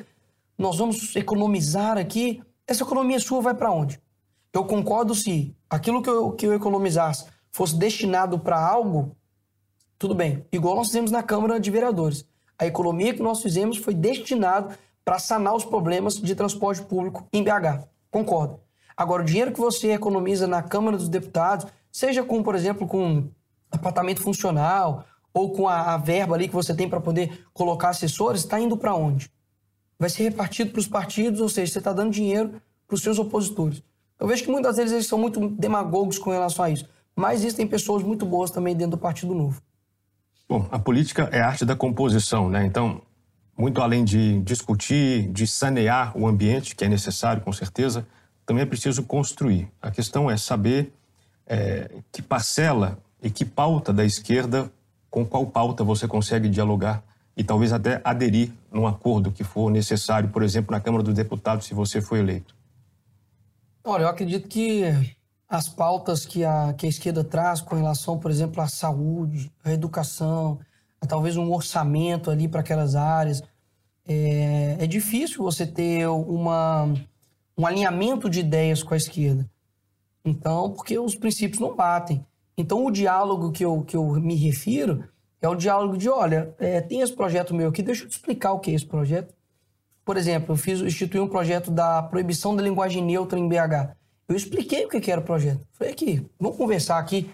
[0.57, 2.41] nós vamos economizar aqui.
[2.65, 4.01] Essa economia sua vai para onde?
[4.51, 9.15] Eu concordo se aquilo que eu, que eu economizasse fosse destinado para algo,
[9.99, 10.43] tudo bem.
[10.51, 12.25] Igual nós fizemos na Câmara de Vereadores.
[12.57, 17.43] A economia que nós fizemos foi destinado para sanar os problemas de transporte público em
[17.43, 17.85] BH.
[18.09, 18.59] Concordo.
[18.97, 23.29] Agora, o dinheiro que você economiza na Câmara dos Deputados, Seja com, por exemplo, com
[23.71, 28.41] apartamento funcional ou com a, a verba ali que você tem para poder colocar assessores,
[28.41, 29.31] está indo para onde?
[29.97, 33.17] Vai ser repartido para os partidos, ou seja, você está dando dinheiro para os seus
[33.17, 33.81] opositores.
[34.19, 36.85] Eu vejo que muitas vezes eles são muito demagogos com relação a isso,
[37.15, 39.61] mas existem pessoas muito boas também dentro do Partido Novo.
[40.47, 42.65] Bom, a política é a arte da composição, né?
[42.65, 43.01] Então,
[43.57, 48.05] muito além de discutir, de sanear o ambiente, que é necessário, com certeza,
[48.45, 49.67] também é preciso construir.
[49.81, 50.93] A questão é saber
[51.47, 54.71] é, que parcela e que pauta da esquerda,
[55.09, 57.01] com qual pauta você consegue dialogar
[57.35, 61.65] e talvez até aderir num acordo que for necessário, por exemplo, na Câmara dos Deputados,
[61.65, 62.55] se você for eleito?
[63.83, 64.83] Olha, eu acredito que
[65.47, 69.71] as pautas que a, que a esquerda traz com relação, por exemplo, à saúde, à
[69.71, 70.59] educação,
[70.99, 73.43] a talvez um orçamento ali para aquelas áreas,
[74.07, 76.93] é, é difícil você ter uma,
[77.57, 79.49] um alinhamento de ideias com a esquerda.
[80.23, 82.25] Então, porque os princípios não batem.
[82.57, 85.03] Então, o diálogo que eu, que eu me refiro
[85.41, 88.53] é o diálogo de, olha, é, tem esse projeto meu aqui, deixa eu te explicar
[88.53, 89.33] o que é esse projeto.
[90.03, 93.95] Por exemplo, eu fiz, instituí um projeto da proibição da linguagem neutra em BH.
[94.27, 95.65] Eu expliquei o que era o projeto.
[95.73, 97.29] Falei aqui, vamos conversar aqui.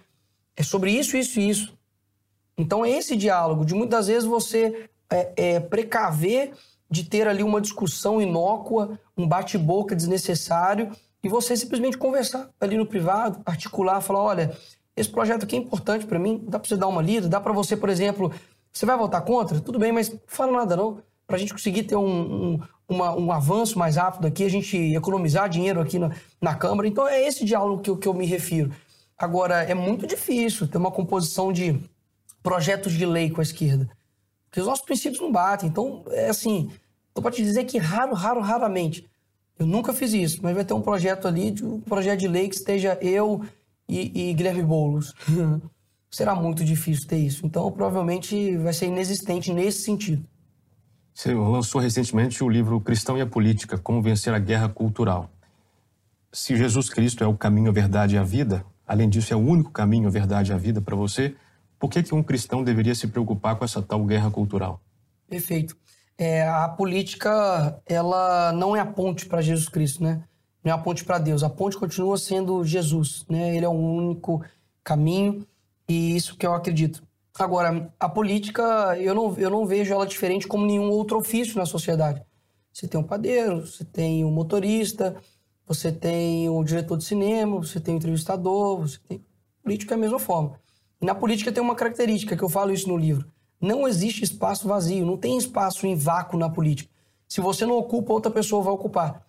[0.55, 1.77] É sobre isso, isso e isso.
[2.57, 6.51] Então, é esse diálogo de muitas vezes você é, é, precaver
[6.89, 10.91] de ter ali uma discussão inócua, um bate-boca desnecessário
[11.23, 14.57] e você simplesmente conversar ali no privado, articular, falar, olha,
[14.95, 17.53] esse projeto aqui é importante para mim, dá para você dar uma lida, dá para
[17.53, 18.33] você, por exemplo,
[18.71, 19.59] você vai votar contra?
[19.61, 22.59] Tudo bem, mas não fala nada não, para a gente conseguir ter um, um,
[22.91, 26.11] uma, um avanço mais rápido aqui, a gente economizar dinheiro aqui na,
[26.41, 26.87] na Câmara.
[26.87, 28.71] Então é esse diálogo que eu, que eu me refiro.
[29.17, 31.79] Agora, é muito difícil ter uma composição de
[32.43, 33.89] projetos de lei com a esquerda,
[34.45, 35.69] porque os nossos princípios não batem.
[35.69, 36.69] Então, é assim,
[37.15, 39.09] eu posso te dizer que raro, raro, raramente
[39.57, 42.55] eu nunca fiz isso, mas vai ter um projeto ali, um projeto de lei que
[42.55, 43.45] esteja eu
[43.87, 45.13] e, e Guilherme Boulos.
[46.09, 47.45] Será muito difícil ter isso.
[47.45, 50.25] Então, provavelmente vai ser inexistente nesse sentido.
[51.13, 55.29] Você lançou recentemente o livro Cristão e a Política: Como Vencer a Guerra Cultural.
[56.31, 59.39] Se Jesus Cristo é o caminho, a verdade e a vida, além disso é o
[59.39, 61.35] único caminho, a verdade e a vida para você,
[61.77, 64.79] por que, que um cristão deveria se preocupar com essa tal guerra cultural?
[65.27, 65.75] Perfeito.
[66.17, 70.23] É, a política, ela não é a ponte para Jesus Cristo, né?
[70.63, 71.43] Não é a ponte para Deus.
[71.43, 73.55] A ponte continua sendo Jesus, né?
[73.55, 74.43] Ele é o único
[74.83, 75.45] caminho
[75.87, 77.01] e isso que eu acredito.
[77.37, 81.65] Agora, a política, eu não, eu não vejo ela diferente como nenhum outro ofício na
[81.65, 82.21] sociedade.
[82.73, 85.15] Você tem um padeiro, você tem um motorista,
[85.65, 89.23] você tem o diretor de cinema, você tem o entrevistador, você tem...
[89.63, 90.59] Política é a mesma forma.
[90.99, 93.31] E na política tem uma característica, que eu falo isso no livro.
[93.59, 96.89] Não existe espaço vazio, não tem espaço em vácuo na política.
[97.27, 99.25] Se você não ocupa, outra pessoa vai ocupar.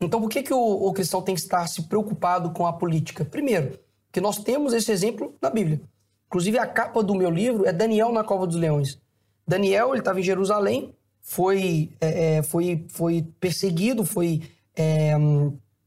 [0.00, 3.24] Então, por que, que o, o cristão tem que estar se preocupado com a política?
[3.24, 3.78] Primeiro,
[4.12, 5.80] que nós temos esse exemplo na Bíblia.
[6.26, 8.98] Inclusive, a capa do meu livro é Daniel na Cova dos Leões.
[9.46, 14.42] Daniel, ele estava em Jerusalém, foi, é, é, foi, foi perseguido, foi,
[14.76, 15.14] é,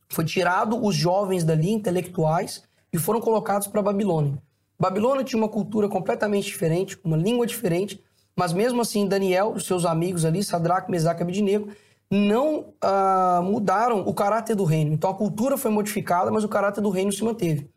[0.08, 4.42] foi tirado os jovens dali, intelectuais, e foram colocados para Babilônia.
[4.80, 8.02] Babilônia tinha uma cultura completamente diferente, uma língua diferente,
[8.36, 14.14] mas mesmo assim Daniel e seus amigos ali, Sadraque, Mesaque e não ah, mudaram o
[14.14, 14.94] caráter do reino.
[14.94, 17.70] Então a cultura foi modificada, mas o caráter do reino se manteve.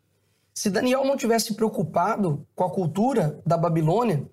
[0.53, 4.23] Se Daniel não tivesse preocupado com a cultura da Babilônia,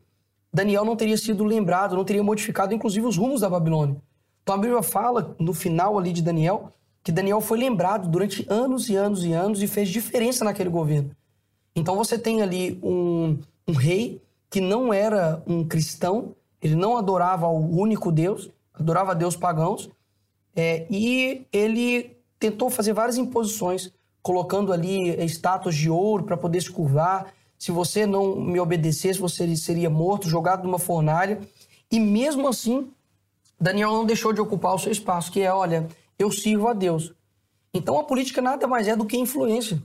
[0.53, 3.97] Daniel não teria sido lembrado, não teria modificado inclusive os rumos da Babilônia.
[4.43, 8.89] Então a Bíblia fala no final ali de Daniel que Daniel foi lembrado durante anos
[8.89, 11.11] e anos e anos e fez diferença naquele governo.
[11.75, 17.47] Então você tem ali um, um rei que não era um cristão, ele não adorava
[17.47, 19.89] o único Deus, adorava deus pagãos,
[20.55, 23.93] é, e ele tentou fazer várias imposições,
[24.23, 27.33] colocando ali estátuas de ouro para poder se curvar.
[27.59, 31.41] Se você não me obedecesse, você seria morto, jogado numa fornalha.
[31.91, 32.91] E mesmo assim,
[33.61, 35.87] Daniel não deixou de ocupar o seu espaço, que é, olha,
[36.19, 37.13] eu sirvo a Deus.
[37.73, 39.83] Então a política nada mais é do que influência.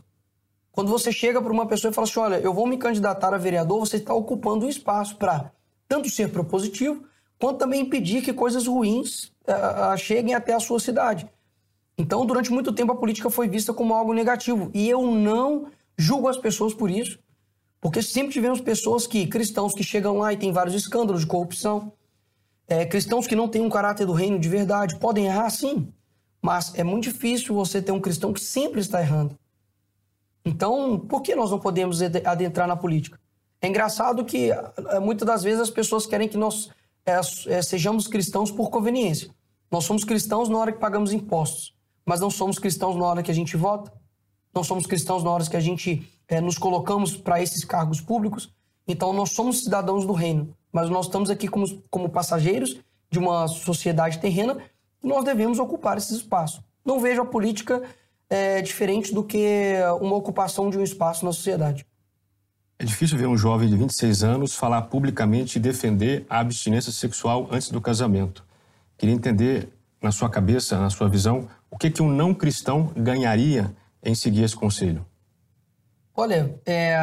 [0.71, 3.37] Quando você chega para uma pessoa e fala assim: olha, eu vou me candidatar a
[3.37, 5.51] vereador, você está ocupando um espaço para
[5.87, 7.03] tanto ser propositivo,
[7.39, 11.29] quanto também impedir que coisas ruins uh, cheguem até a sua cidade.
[11.97, 14.69] Então, durante muito tempo, a política foi vista como algo negativo.
[14.73, 15.67] E eu não
[15.97, 17.19] julgo as pessoas por isso,
[17.79, 21.93] porque sempre tivemos pessoas que, cristãos que chegam lá e tem vários escândalos de corrupção,
[22.67, 25.87] é, cristãos que não têm um caráter do reino de verdade, podem errar sim,
[26.41, 29.37] mas é muito difícil você ter um cristão que sempre está errando.
[30.43, 33.19] Então, por que nós não podemos adentrar na política?
[33.61, 36.69] É engraçado que eh, muitas das vezes as pessoas querem que nós
[37.05, 39.29] é, é, sejamos cristãos por conveniência.
[39.71, 41.74] Nós somos cristãos na hora que pagamos impostos,
[42.05, 43.91] mas não somos cristãos na hora que a gente vota,
[44.53, 48.53] não somos cristãos na hora que a gente é, nos colocamos para esses cargos públicos.
[48.87, 52.79] Então, nós somos cidadãos do reino, mas nós estamos aqui como, como passageiros
[53.09, 54.57] de uma sociedade terrena
[55.03, 56.63] e nós devemos ocupar esse espaço.
[56.85, 57.81] Não vejo a política
[58.29, 61.85] é diferente do que uma ocupação de um espaço na sociedade.
[62.77, 67.47] É difícil ver um jovem de 26 anos falar publicamente e defender a abstinência sexual
[67.51, 68.43] antes do casamento.
[68.97, 69.69] Queria entender,
[70.01, 74.43] na sua cabeça, na sua visão, o que, que um não cristão ganharia em seguir
[74.43, 75.05] esse conselho?
[76.15, 76.97] Olha, é,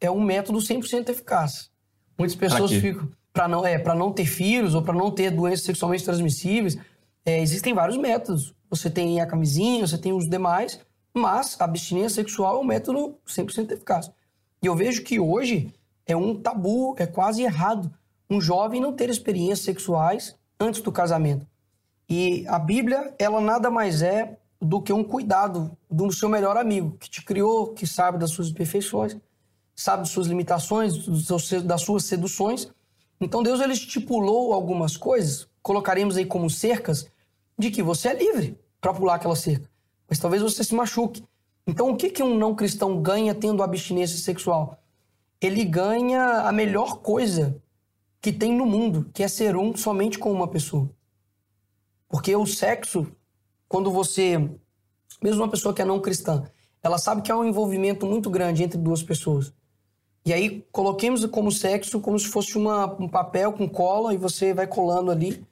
[0.00, 1.70] é um método 100% eficaz.
[2.18, 6.04] Muitas pessoas ficam para não é não ter filhos ou para não ter doenças sexualmente
[6.04, 6.76] transmissíveis.
[7.24, 10.80] É, existem vários métodos você tem a camisinha, você tem os demais,
[11.14, 14.10] mas a abstinência sexual é um método 100% eficaz.
[14.62, 15.72] E eu vejo que hoje
[16.06, 17.90] é um tabu, é quase errado
[18.30, 21.46] um jovem não ter experiências sexuais antes do casamento.
[22.08, 26.96] E a Bíblia, ela nada mais é do que um cuidado do seu melhor amigo,
[26.98, 29.16] que te criou, que sabe das suas imperfeições,
[29.76, 31.06] sabe das suas limitações,
[31.64, 32.68] das suas seduções.
[33.20, 37.06] Então Deus ele estipulou algumas coisas, colocaremos aí como cercas,
[37.58, 39.68] de que você é livre para pular aquela cerca.
[40.08, 41.24] Mas talvez você se machuque.
[41.66, 44.78] Então, o que, que um não cristão ganha tendo abstinência sexual?
[45.38, 47.60] Ele ganha a melhor coisa
[48.22, 50.88] que tem no mundo, que é ser um somente com uma pessoa.
[52.08, 53.06] Porque o sexo,
[53.68, 54.38] quando você,
[55.22, 56.44] mesmo uma pessoa que é não cristã,
[56.82, 59.52] ela sabe que há um envolvimento muito grande entre duas pessoas.
[60.24, 64.52] E aí coloquemos como sexo como se fosse uma, um papel com cola e você
[64.52, 65.44] vai colando ali.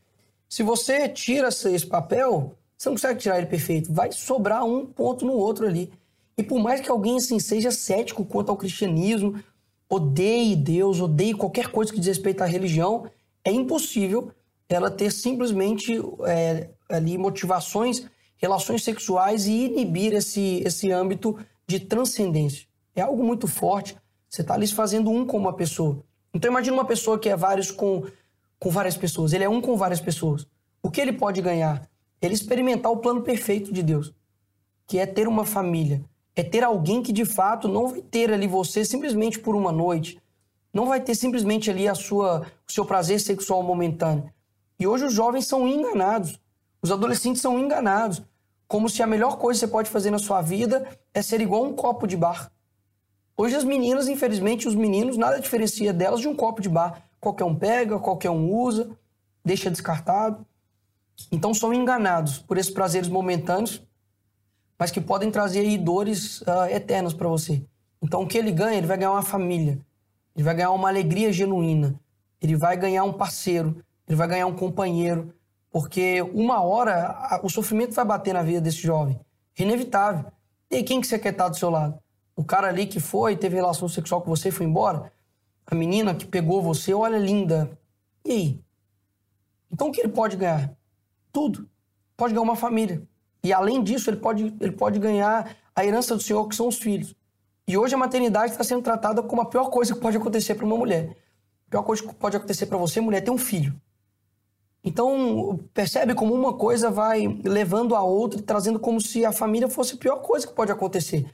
[0.49, 3.93] Se você tira esse papel, você não consegue tirar ele perfeito.
[3.93, 5.93] Vai sobrar um ponto no outro ali.
[6.37, 9.43] E por mais que alguém assim seja cético quanto ao cristianismo,
[9.89, 13.07] odeie Deus, odeie qualquer coisa que diz respeito à religião,
[13.45, 14.31] é impossível
[14.69, 18.07] ela ter simplesmente é, ali motivações,
[18.37, 22.67] relações sexuais e inibir esse, esse âmbito de transcendência.
[22.95, 23.97] É algo muito forte.
[24.29, 26.03] Você está ali fazendo um com uma pessoa.
[26.35, 28.05] Então imagine uma pessoa que é vários com
[28.59, 30.47] com várias pessoas, ele é um com várias pessoas.
[30.83, 31.89] O que ele pode ganhar?
[32.21, 34.15] Ele experimentar o plano perfeito de Deus,
[34.87, 36.03] que é ter uma família,
[36.35, 40.21] é ter alguém que de fato não vai ter ali você simplesmente por uma noite,
[40.73, 44.31] não vai ter simplesmente ali a sua, o seu prazer sexual momentâneo.
[44.79, 46.39] E hoje os jovens são enganados,
[46.83, 48.23] os adolescentes são enganados,
[48.69, 51.65] como se a melhor coisa que você pode fazer na sua vida é ser igual
[51.65, 52.51] um copo de bar.
[53.37, 57.03] Hoje as meninas, infelizmente, os meninos, nada diferencia delas de um copo de bar.
[57.21, 58.91] Qualquer um pega, qualquer um usa,
[59.45, 60.45] deixa descartado.
[61.31, 63.83] Então são enganados por esses prazeres momentâneos,
[64.79, 67.63] mas que podem trazer aí dores uh, eternas para você.
[68.03, 68.79] Então o que ele ganha?
[68.79, 69.79] Ele vai ganhar uma família,
[70.35, 71.99] ele vai ganhar uma alegria genuína,
[72.41, 75.35] ele vai ganhar um parceiro, ele vai ganhar um companheiro,
[75.71, 79.19] porque uma hora o sofrimento vai bater na vida desse jovem,
[79.59, 80.31] inevitável.
[80.71, 81.99] E aí, quem que você quer estar do seu lado?
[82.35, 85.13] O cara ali que foi, teve relação sexual com você foi embora?
[85.67, 87.79] A menina que pegou você, olha, linda.
[88.25, 88.65] E aí?
[89.71, 90.77] Então o que ele pode ganhar?
[91.33, 91.69] Tudo.
[92.17, 93.03] Pode ganhar uma família.
[93.43, 96.79] E além disso, ele pode, ele pode ganhar a herança do Senhor, que são os
[96.79, 97.15] filhos.
[97.67, 100.65] E hoje a maternidade está sendo tratada como a pior coisa que pode acontecer para
[100.65, 101.17] uma mulher.
[101.67, 103.75] A pior coisa que pode acontecer para você, mulher, é ter um filho.
[104.87, 109.95] Então, percebe como uma coisa vai levando a outra, trazendo como se a família fosse
[109.95, 111.27] a pior coisa que pode acontecer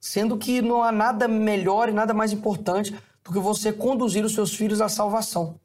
[0.00, 2.94] sendo que não há nada melhor e nada mais importante
[3.24, 5.58] do que você conduzir os seus filhos à salvação.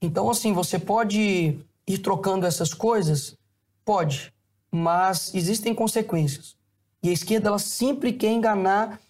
[0.00, 3.36] Então, assim, você pode ir trocando essas coisas?
[3.84, 4.32] Pode,
[4.70, 6.56] mas existem consequências.
[7.02, 9.00] E a esquerda ela sempre quer enganar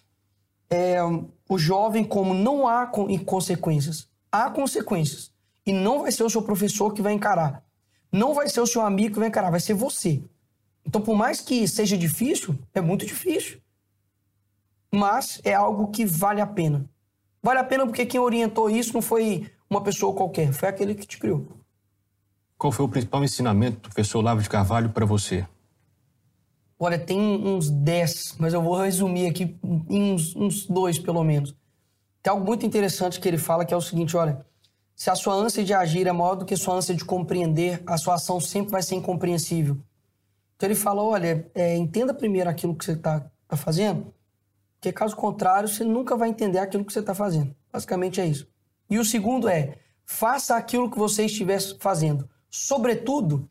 [0.69, 0.97] é,
[1.47, 2.87] o jovem como não há
[3.25, 4.07] consequências.
[4.31, 5.31] Há consequências.
[5.65, 7.63] E não vai ser o seu professor que vai encarar.
[8.11, 10.23] Não vai ser o seu amigo que vai encarar, vai ser você.
[10.85, 13.63] Então, por mais que seja difícil, é muito difícil
[14.93, 16.87] mas é algo que vale a pena.
[17.41, 21.07] Vale a pena porque quem orientou isso não foi uma pessoa qualquer, foi aquele que
[21.07, 21.47] te criou.
[22.59, 25.47] Qual foi o principal ensinamento do professor Olavo de Carvalho para você?
[26.77, 29.57] Olha, tem uns 10, mas eu vou resumir aqui
[29.89, 31.55] em uns, uns dois, pelo menos.
[32.21, 34.45] Tem algo muito interessante que ele fala, que é o seguinte, olha,
[34.95, 37.81] se a sua ânsia de agir é maior do que a sua ânsia de compreender,
[37.85, 39.77] a sua ação sempre vai ser incompreensível.
[40.55, 44.13] Então ele fala, olha, é, entenda primeiro aquilo que você está tá fazendo,
[44.75, 47.55] porque caso contrário, você nunca vai entender aquilo que você está fazendo.
[47.71, 48.47] Basicamente é isso.
[48.89, 52.29] E o segundo é, faça aquilo que você estiver fazendo.
[52.49, 53.49] Sobretudo,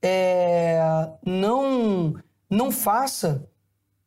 [0.00, 0.80] é,
[1.24, 2.14] não,
[2.48, 3.46] não faça.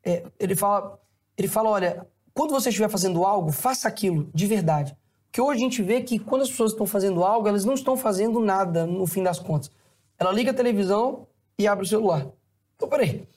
[0.04, 1.00] É, ele, fala,
[1.38, 4.98] ele fala: olha, quando você estiver fazendo algo, faça aquilo de verdade.
[5.34, 7.98] Porque hoje a gente vê que quando as pessoas estão fazendo algo, elas não estão
[7.98, 9.72] fazendo nada no fim das contas.
[10.20, 11.26] Ela liga a televisão
[11.58, 12.28] e abre o celular.
[12.76, 13.28] Então, peraí.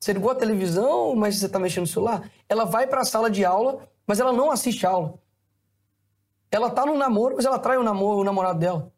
[0.00, 2.26] Você ligou a televisão, mas você está mexendo no celular?
[2.48, 5.12] Ela vai para a sala de aula, mas ela não assiste aula.
[6.50, 8.90] Ela está no namoro, mas ela trai o, namoro, o namorado dela.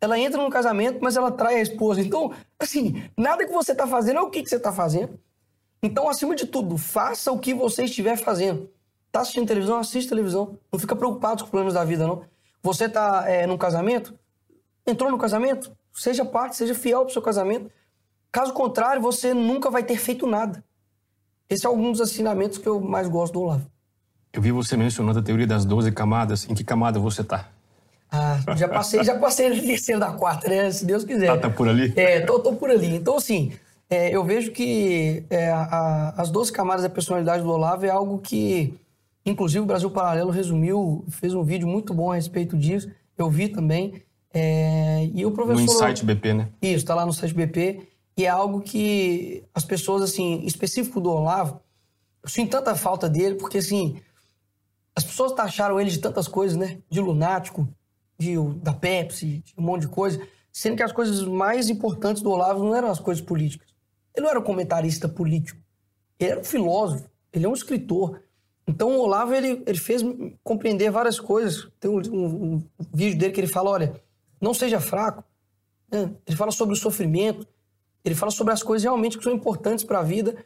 [0.00, 2.00] Ela entra no casamento, mas ela trai a esposa.
[2.00, 5.18] Então, assim, nada que você está fazendo é o que, que você está fazendo.
[5.82, 8.70] Então, acima de tudo, faça o que você estiver fazendo.
[9.08, 9.78] Está assistindo televisão?
[9.78, 10.56] Assiste televisão.
[10.70, 12.22] Não fica preocupado com os planos da vida, não.
[12.62, 14.14] Você está é, num casamento?
[14.86, 15.72] Entrou no casamento?
[15.92, 17.70] Seja parte, seja fiel para o seu casamento.
[18.30, 20.62] Caso contrário, você nunca vai ter feito nada.
[21.48, 23.66] Esse é algum dos ensinamentos que eu mais gosto do Olavo.
[24.32, 26.48] Eu vi você mencionando a teoria das 12 camadas.
[26.48, 27.48] Em que camada você está?
[28.10, 30.70] Ah, já passei, já passei na terceira da quarta, né?
[30.70, 31.26] Se Deus quiser.
[31.26, 31.92] Tá, tá por ali?
[31.96, 32.94] É, tô, tô por ali.
[32.94, 33.52] Então, assim,
[33.88, 38.18] é, eu vejo que é, a, as 12 camadas da personalidade do Olavo é algo
[38.18, 38.78] que,
[39.28, 42.90] inclusive, o Brasil Paralelo resumiu, fez um vídeo muito bom a respeito disso.
[43.16, 44.02] Eu vi também.
[44.32, 45.56] É, e o professor.
[45.56, 46.48] No Insight BP, né?
[46.60, 47.88] Isso, tá lá no site BP.
[48.16, 51.60] E é algo que as pessoas, assim, específico do Olavo,
[52.22, 54.00] eu sinto tanta falta dele, porque, assim,
[54.94, 56.78] as pessoas taxaram ele de tantas coisas, né?
[56.90, 57.68] De lunático,
[58.18, 60.20] de, da Pepsi, de um monte de coisa,
[60.52, 63.68] sendo que as coisas mais importantes do Olavo não eram as coisas políticas.
[64.14, 65.60] Ele não era um comentarista político.
[66.18, 68.20] Ele era um filósofo, ele é um escritor.
[68.68, 70.02] Então, o Olavo, ele, ele fez
[70.44, 71.68] compreender várias coisas.
[71.80, 72.62] Tem um, um, um
[72.92, 74.00] vídeo dele que ele fala, olha,
[74.38, 75.24] não seja fraco.
[75.90, 76.12] Né?
[76.26, 77.48] Ele fala sobre o sofrimento,
[78.04, 80.36] ele fala sobre as coisas realmente que são importantes para a vida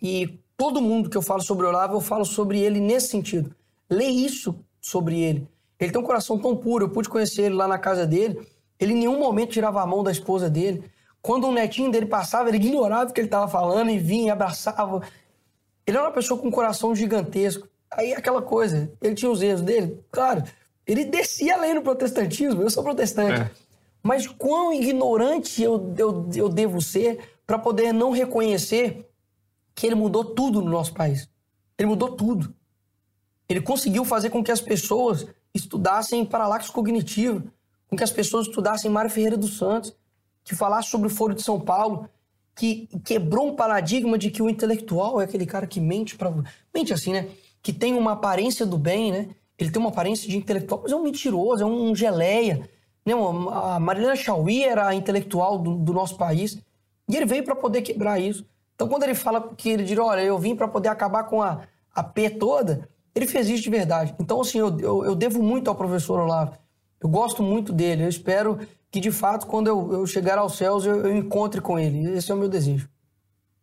[0.00, 3.54] e todo mundo que eu falo sobre o Olavo, eu falo sobre ele nesse sentido.
[3.90, 5.48] Lê isso sobre ele.
[5.78, 8.46] Ele tem um coração tão puro, eu pude conhecer ele lá na casa dele.
[8.78, 10.84] Ele em nenhum momento tirava a mão da esposa dele.
[11.20, 14.30] Quando um netinho dele passava, ele ignorava o que ele estava falando e vinha e
[14.30, 15.02] abraçava.
[15.84, 17.68] Ele era uma pessoa com um coração gigantesco.
[17.92, 20.42] Aí aquela coisa, ele tinha os erros dele, claro.
[20.86, 23.42] Ele descia além do protestantismo, eu sou protestante.
[23.42, 23.50] É.
[24.02, 29.08] Mas quão ignorante eu, eu, eu devo ser para poder não reconhecer
[29.74, 31.28] que ele mudou tudo no nosso país?
[31.78, 32.54] Ele mudou tudo.
[33.48, 37.44] Ele conseguiu fazer com que as pessoas estudassem paralaxe cognitivo,
[37.88, 39.94] com que as pessoas estudassem Mário Ferreira dos Santos,
[40.42, 42.08] que falasse sobre o Foro de São Paulo,
[42.54, 46.32] que quebrou um paradigma de que o intelectual é aquele cara que mente para
[46.74, 47.28] mente assim, né?
[47.62, 49.28] Que tem uma aparência do bem, né?
[49.58, 52.68] Ele tem uma aparência de intelectual, mas é um mentiroso, é um geleia.
[53.06, 53.12] Né?
[53.52, 56.58] A Marilena Chauí era a intelectual do, do nosso país
[57.08, 58.44] e ele veio para poder quebrar isso.
[58.74, 61.60] Então, quando ele fala que ele diz, olha, eu vim para poder acabar com a,
[61.94, 64.14] a P toda, ele fez isso de verdade.
[64.18, 66.56] Então, assim, eu, eu, eu devo muito ao professor Olavo.
[67.00, 68.04] Eu gosto muito dele.
[68.04, 68.58] Eu espero
[68.90, 72.10] que, de fato, quando eu, eu chegar aos céus, eu, eu encontre com ele.
[72.16, 72.88] Esse é o meu desejo.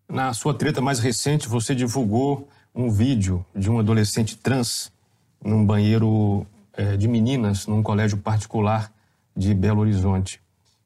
[0.08, 4.91] Na sua treta mais recente, você divulgou um vídeo de um adolescente trans
[5.43, 8.91] num banheiro é, de meninas num colégio particular
[9.36, 10.41] de Belo Horizonte.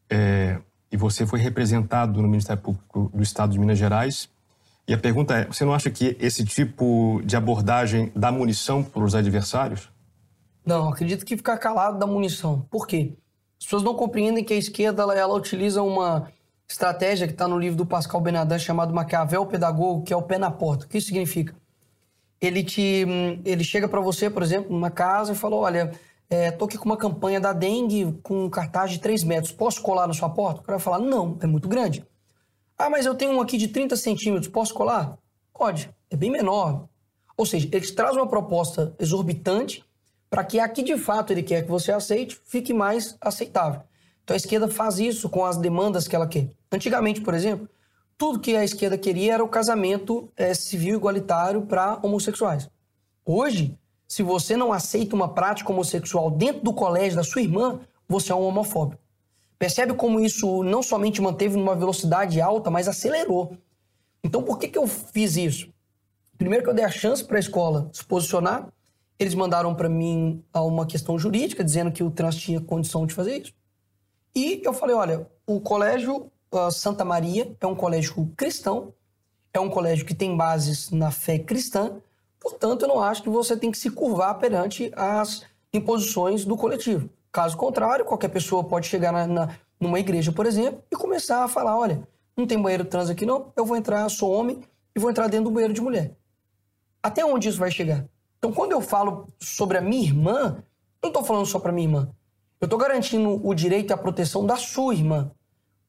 [0.10, 0.60] É,
[0.92, 4.30] e você foi representado no Ministério Público do Estado de Minas Gerais.
[4.88, 9.04] E a pergunta é: você não acha que esse tipo de abordagem dá munição para
[9.04, 9.90] os adversários?
[10.66, 12.66] Não, acredito que ficar calado dá munição.
[12.70, 13.14] Por quê?
[13.60, 16.28] As pessoas não compreendem que a esquerda ela, ela utiliza uma
[16.68, 20.38] estratégia que está no livro do Pascal Benadan chamado Maquiavel Pedagogo, que é o pé
[20.38, 20.86] na porta.
[20.86, 21.56] O que isso significa?
[22.46, 23.06] Ele te,
[23.46, 25.92] ele chega para você, por exemplo, numa casa e fala: olha,
[26.30, 29.82] é, tô aqui com uma campanha da dengue com um cartaz de 3 metros, posso
[29.82, 30.60] colar na sua porta?
[30.60, 32.06] O cara vai falar, não, é muito grande.
[32.78, 35.18] Ah, mas eu tenho um aqui de 30 centímetros, posso colar?
[35.54, 36.90] Pode, é bem menor.
[37.38, 39.86] Ou seja, eles trazem uma proposta exorbitante
[40.30, 43.82] para que aqui de fato ele quer que você aceite, fique mais aceitável.
[44.24, 46.50] Então a esquerda faz isso com as demandas que ela quer.
[46.72, 47.70] Antigamente, por exemplo,
[48.24, 52.70] tudo que a esquerda queria era o casamento é, civil igualitário para homossexuais.
[53.26, 58.32] Hoje, se você não aceita uma prática homossexual dentro do colégio da sua irmã, você
[58.32, 59.02] é um homofóbico.
[59.60, 63.58] Percebe como isso não somente manteve numa velocidade alta, mas acelerou.
[64.24, 65.68] Então, por que, que eu fiz isso?
[66.38, 68.72] Primeiro que eu dei a chance para a escola se posicionar,
[69.20, 73.40] eles mandaram para mim uma questão jurídica dizendo que o trans tinha condição de fazer
[73.40, 73.54] isso.
[74.34, 76.32] E eu falei, olha, o colégio
[76.72, 78.94] Santa Maria é um colégio cristão,
[79.54, 82.02] é um colégio que tem bases na fé cristã,
[82.44, 87.10] Portanto, eu não acho que você tem que se curvar perante as imposições do coletivo.
[87.32, 91.48] Caso contrário, qualquer pessoa pode chegar na, na, numa igreja, por exemplo, e começar a
[91.48, 94.60] falar: olha, não tem banheiro trans aqui não, eu vou entrar, sou homem,
[94.94, 96.18] e vou entrar dentro do banheiro de mulher.
[97.02, 98.06] Até onde isso vai chegar?
[98.38, 100.62] Então, quando eu falo sobre a minha irmã,
[101.02, 102.10] não estou falando só para minha irmã.
[102.60, 105.32] Eu estou garantindo o direito a proteção da sua irmã.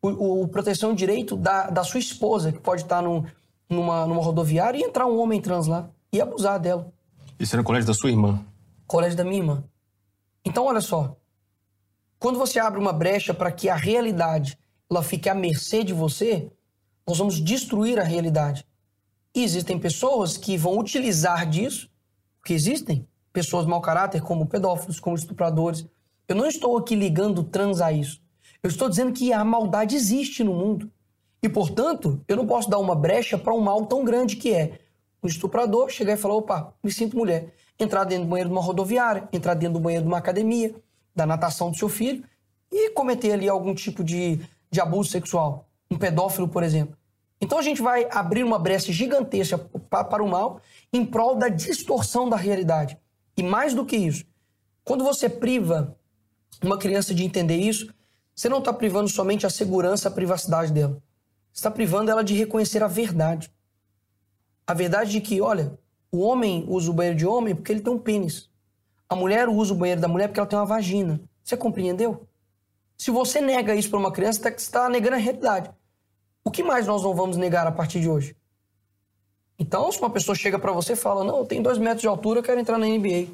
[0.06, 3.24] O, o proteção e direito da, da sua esposa, que pode estar no,
[3.68, 6.92] numa, numa rodoviária e entrar um homem trans lá e abusar dela.
[7.38, 8.44] Isso era o colégio da sua irmã?
[8.86, 9.64] Colégio da minha irmã.
[10.44, 11.16] Então, olha só.
[12.18, 14.58] Quando você abre uma brecha para que a realidade
[14.90, 16.50] ela fique à mercê de você,
[17.06, 18.66] nós vamos destruir a realidade.
[19.34, 21.90] E existem pessoas que vão utilizar disso,
[22.44, 25.86] que existem pessoas mau caráter, como pedófilos, como estupradores.
[26.28, 28.22] Eu não estou aqui ligando trans a isso.
[28.64, 30.90] Eu estou dizendo que a maldade existe no mundo.
[31.42, 34.78] E, portanto, eu não posso dar uma brecha para um mal tão grande que é
[35.22, 37.52] um estuprador chegar e falar: opa, me sinto mulher.
[37.78, 40.74] Entrar dentro do banheiro de uma rodoviária, entrar dentro do banheiro de uma academia,
[41.14, 42.24] da natação do seu filho
[42.72, 44.40] e cometer ali algum tipo de,
[44.70, 45.68] de abuso sexual.
[45.90, 46.96] Um pedófilo, por exemplo.
[47.42, 52.30] Então a gente vai abrir uma brecha gigantesca para o mal em prol da distorção
[52.30, 52.96] da realidade.
[53.36, 54.24] E mais do que isso,
[54.82, 55.94] quando você priva
[56.62, 57.92] uma criança de entender isso,
[58.34, 61.02] você não está privando somente a segurança, a privacidade dela.
[61.52, 63.52] Você está privando ela de reconhecer a verdade.
[64.66, 65.78] A verdade de que, olha,
[66.10, 68.50] o homem usa o banheiro de homem porque ele tem um pênis.
[69.08, 71.20] A mulher usa o banheiro da mulher porque ela tem uma vagina.
[71.44, 72.26] Você compreendeu?
[72.96, 75.70] Se você nega isso para uma criança, você está negando a realidade.
[76.42, 78.36] O que mais nós não vamos negar a partir de hoje?
[79.58, 82.08] Então, se uma pessoa chega para você e fala, não, eu tenho dois metros de
[82.08, 83.28] altura, eu quero entrar na NBA.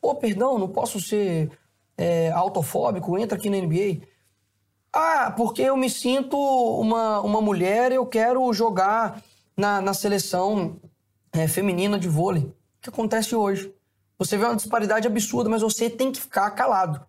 [0.00, 1.50] Ô, oh, perdão, não posso ser
[1.96, 4.06] é, autofóbico, entra aqui na NBA.
[4.96, 9.20] Ah, porque eu me sinto uma, uma mulher, eu quero jogar
[9.56, 10.76] na, na seleção
[11.32, 12.44] é, feminina de vôlei.
[12.44, 13.74] O que acontece hoje?
[14.16, 17.04] Você vê uma disparidade absurda, mas você tem que ficar calado.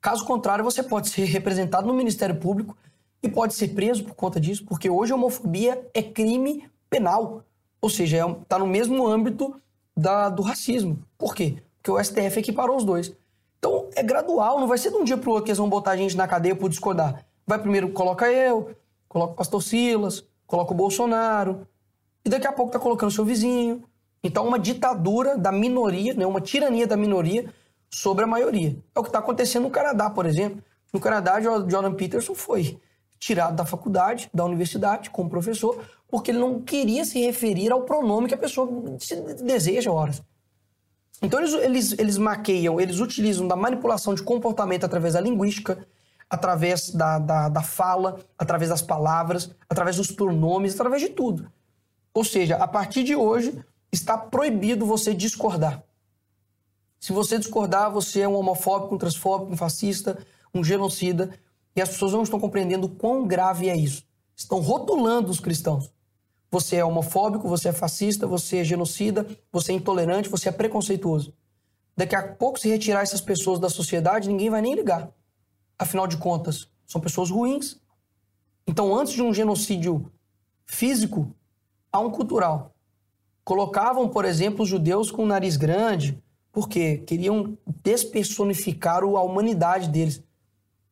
[0.00, 2.74] Caso contrário, você pode ser representado no Ministério Público
[3.22, 7.44] e pode ser preso por conta disso, porque hoje a homofobia é crime penal.
[7.82, 9.60] Ou seja, está é, tá no mesmo âmbito
[9.94, 11.04] da, do racismo.
[11.18, 11.62] Por quê?
[11.76, 13.14] Porque o STF equiparou os dois.
[13.58, 15.68] Então é gradual, não vai ser de um dia para o outro que eles vão
[15.68, 17.25] botar a gente na cadeia por discordar.
[17.46, 18.74] Vai primeiro, coloca eu,
[19.08, 21.66] coloca o pastor Silas, coloca o Bolsonaro,
[22.24, 23.84] e daqui a pouco está colocando seu vizinho.
[24.22, 27.52] Então, uma ditadura da minoria, né, uma tirania da minoria
[27.88, 28.76] sobre a maioria.
[28.94, 30.62] É o que está acontecendo no Canadá, por exemplo.
[30.92, 32.80] No Canadá, Jordan Peterson foi
[33.18, 38.28] tirado da faculdade, da universidade, como professor, porque ele não queria se referir ao pronome
[38.28, 38.68] que a pessoa
[39.42, 40.22] deseja horas.
[41.22, 45.86] Então eles, eles, eles maqueiam, eles utilizam da manipulação de comportamento através da linguística,
[46.28, 51.50] através da, da, da fala, através das palavras, através dos pronomes, através de tudo.
[52.12, 53.62] Ou seja, a partir de hoje,
[53.92, 55.82] está proibido você discordar.
[56.98, 60.18] Se você discordar, você é um homofóbico, um transfóbico, um fascista,
[60.52, 61.30] um genocida.
[61.74, 64.02] E as pessoas não estão compreendendo quão grave é isso.
[64.34, 65.92] Estão rotulando os cristãos.
[66.50, 71.34] Você é homofóbico, você é fascista, você é genocida, você é intolerante, você é preconceituoso.
[71.96, 75.10] Daqui a pouco, se retirar essas pessoas da sociedade, ninguém vai nem ligar.
[75.78, 77.76] Afinal de contas, são pessoas ruins.
[78.66, 80.10] Então, antes de um genocídio
[80.64, 81.30] físico,
[81.92, 82.72] há um cultural.
[83.44, 86.20] Colocavam, por exemplo, os judeus com o nariz grande,
[86.50, 90.22] porque queriam despersonificar a humanidade deles.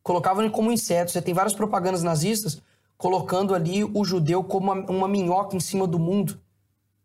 [0.02, 1.10] Colocavam como inseto.
[1.10, 2.62] Você tem várias propagandas nazistas
[2.96, 6.38] colocando ali o judeu como uma, uma minhoca em cima do mundo.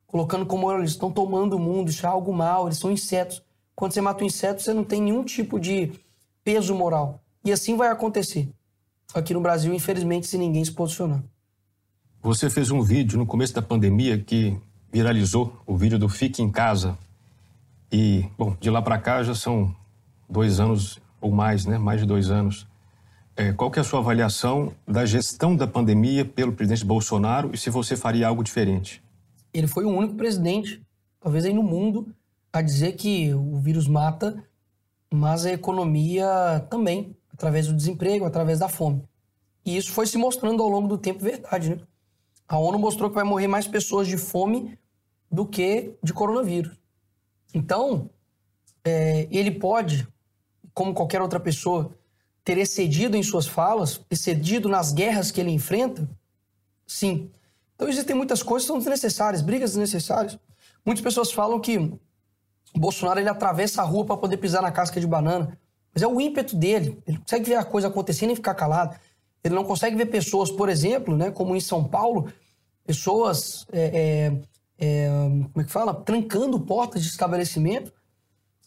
[0.06, 3.44] Colocando como eles estão tomando o mundo, isso é algo mal, eles são insetos.
[3.76, 5.94] Quando você mata um inseto, você não tem nenhum tipo de
[6.44, 7.22] peso moral.
[7.44, 8.50] E assim vai acontecer.
[9.14, 11.24] Aqui no Brasil, infelizmente, se ninguém se posicionar.
[12.22, 14.58] Você fez um vídeo no começo da pandemia que
[14.92, 16.98] viralizou, o vídeo do Fique em Casa.
[17.92, 19.74] E, bom, de lá para cá já são
[20.30, 21.78] dois anos ou mais, né?
[21.78, 22.68] Mais de dois anos.
[23.36, 27.58] É, qual que é a sua avaliação da gestão da pandemia pelo presidente Bolsonaro e
[27.58, 29.02] se você faria algo diferente?
[29.54, 30.82] Ele foi o único presidente,
[31.20, 32.14] talvez aí no mundo,
[32.52, 34.44] a dizer que o vírus mata,
[35.12, 36.28] mas a economia
[36.70, 39.02] também, através do desemprego, através da fome.
[39.66, 41.80] E isso foi se mostrando ao longo do tempo verdade, né?
[42.46, 44.78] A ONU mostrou que vai morrer mais pessoas de fome
[45.32, 46.76] do que de coronavírus.
[47.54, 48.10] Então,
[48.84, 50.06] é, ele pode,
[50.74, 51.96] como qualquer outra pessoa,
[52.44, 56.10] ter excedido em suas falas, excedido nas guerras que ele enfrenta?
[56.86, 57.32] Sim.
[57.76, 60.38] Então existem muitas coisas que são desnecessárias, brigas desnecessárias.
[60.86, 61.94] Muitas pessoas falam que
[62.76, 65.58] Bolsonaro ele atravessa a rua para poder pisar na casca de banana.
[65.94, 67.02] Mas é o ímpeto dele.
[67.08, 68.96] Ele consegue ver a coisa acontecendo e ficar calado.
[69.44, 72.32] Ele não consegue ver pessoas, por exemplo, né, como em São Paulo,
[72.86, 74.34] pessoas, é,
[74.80, 75.94] é, é, como é que fala?
[75.94, 77.94] Trancando portas de estabelecimento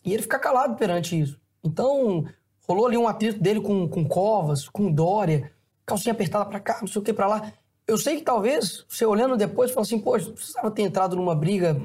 [0.05, 1.39] e ele fica calado perante isso.
[1.63, 2.25] Então,
[2.67, 5.53] rolou ali um atrito dele com, com Covas, com Dória,
[5.85, 7.53] calcinha apertada para cá, não sei o que para lá.
[7.87, 11.81] Eu sei que talvez, você olhando depois, fala assim, poxa, precisava ter entrado numa briga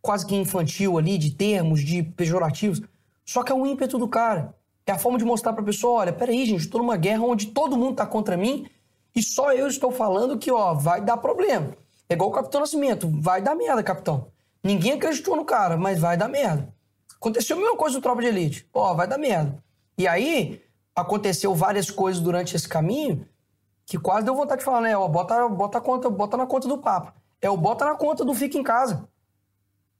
[0.00, 2.82] quase que infantil ali, de termos, de pejorativos.
[3.24, 4.54] Só que é o ímpeto do cara.
[4.86, 7.76] É a forma de mostrar pra pessoa, olha, peraí, gente, estou numa guerra onde todo
[7.76, 8.68] mundo tá contra mim
[9.14, 11.76] e só eu estou falando que, ó, vai dar problema.
[12.08, 14.28] É igual o Capitão Nascimento, vai dar merda, capitão.
[14.62, 16.74] Ninguém acreditou no cara, mas vai dar merda.
[17.16, 18.68] Aconteceu a mesma coisa no Tropa de Elite.
[18.74, 19.62] Ó, vai dar merda.
[19.96, 20.62] E aí,
[20.94, 23.26] aconteceu várias coisas durante esse caminho
[23.86, 24.96] que quase deu vontade de falar, né?
[24.96, 27.12] Ó, bota, bota, conta, bota na conta do papo.
[27.40, 29.08] É o bota na conta do fica em casa.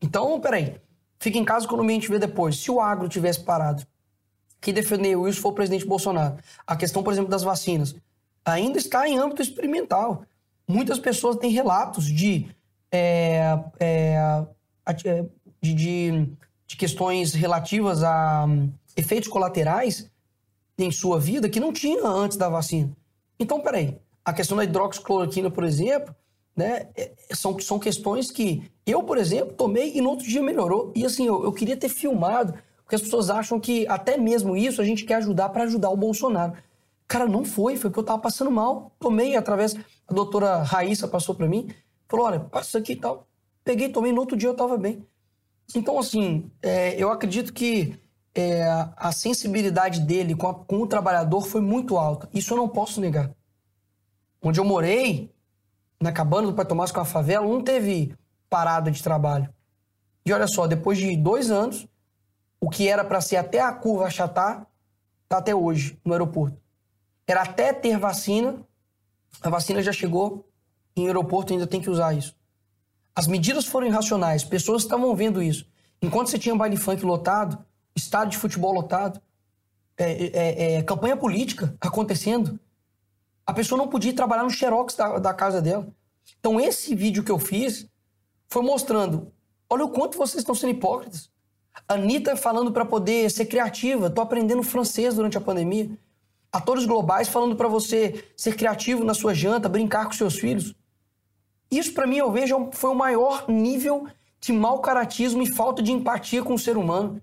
[0.00, 0.80] Então, peraí.
[1.18, 2.56] Fica em casa quando a gente vê depois.
[2.56, 3.86] Se o agro tivesse parado,
[4.64, 6.38] quem defendeu isso foi o presidente Bolsonaro.
[6.66, 7.94] A questão, por exemplo, das vacinas
[8.42, 10.24] ainda está em âmbito experimental.
[10.66, 12.46] Muitas pessoas têm relatos de,
[12.90, 14.46] é, é,
[14.86, 16.28] é de, de,
[16.66, 20.10] de, questões relativas a um, efeitos colaterais
[20.78, 22.90] em sua vida que não tinha antes da vacina.
[23.38, 23.98] Então, peraí.
[24.24, 26.14] A questão da hidroxicloroquina, por exemplo,
[26.56, 30.90] né, é, são, são questões que eu, por exemplo, tomei e no outro dia melhorou.
[30.96, 32.54] E assim, eu, eu queria ter filmado,
[32.84, 35.96] porque as pessoas acham que até mesmo isso a gente quer ajudar para ajudar o
[35.96, 36.52] Bolsonaro.
[37.08, 38.92] Cara, não foi, foi porque eu tava passando mal.
[38.98, 39.74] Tomei através,
[40.06, 41.68] a doutora Raíssa passou para mim,
[42.08, 43.26] falou: olha, passa aqui e tal.
[43.64, 45.06] Peguei, tomei, no outro dia eu tava bem.
[45.74, 47.98] Então, assim, é, eu acredito que
[48.34, 48.64] é,
[48.96, 52.28] a sensibilidade dele com, a, com o trabalhador foi muito alta.
[52.34, 53.30] Isso eu não posso negar.
[54.42, 55.32] Onde eu morei,
[55.98, 58.14] na cabana do Pai Tomás com a favela, não teve
[58.50, 59.48] parada de trabalho.
[60.26, 61.86] E olha só, depois de dois anos,
[62.64, 64.66] o que era para ser até a curva achatar,
[65.28, 66.56] tá até hoje no aeroporto.
[67.26, 68.66] Era até ter vacina,
[69.42, 70.48] a vacina já chegou,
[70.96, 72.34] em aeroporto ainda tem que usar isso.
[73.14, 75.66] As medidas foram irracionais, pessoas estavam vendo isso.
[76.00, 77.62] Enquanto você tinha baile funk lotado,
[77.94, 79.20] estádio de futebol lotado,
[79.98, 82.58] é, é, é, campanha política acontecendo,
[83.46, 85.86] a pessoa não podia ir trabalhar no xerox da, da casa dela.
[86.40, 87.86] Então, esse vídeo que eu fiz
[88.48, 89.30] foi mostrando:
[89.68, 91.33] olha o quanto vocês estão sendo hipócritas.
[91.88, 95.90] Anitta falando para poder ser criativa, tô aprendendo francês durante a pandemia.
[96.52, 100.74] Atores globais falando para você ser criativo na sua janta, brincar com seus filhos.
[101.70, 104.06] Isso, para mim, eu vejo, foi o maior nível
[104.40, 107.20] de mau caratismo e falta de empatia com o ser humano.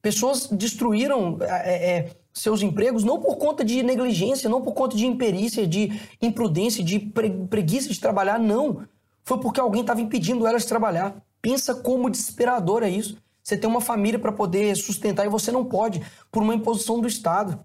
[0.00, 5.06] Pessoas destruíram é, é, seus empregos não por conta de negligência, não por conta de
[5.06, 5.90] imperícia, de
[6.20, 8.86] imprudência, de preguiça de trabalhar, não.
[9.24, 11.16] Foi porque alguém estava impedindo elas de trabalhar.
[11.40, 13.16] Pensa como desesperador é isso.
[13.44, 16.00] Você tem uma família para poder sustentar e você não pode,
[16.32, 17.62] por uma imposição do Estado.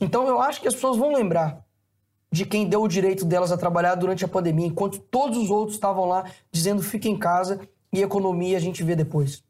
[0.00, 1.62] Então eu acho que as pessoas vão lembrar
[2.32, 5.76] de quem deu o direito delas a trabalhar durante a pandemia, enquanto todos os outros
[5.76, 7.60] estavam lá dizendo fica em casa
[7.92, 9.44] e economia a gente vê depois.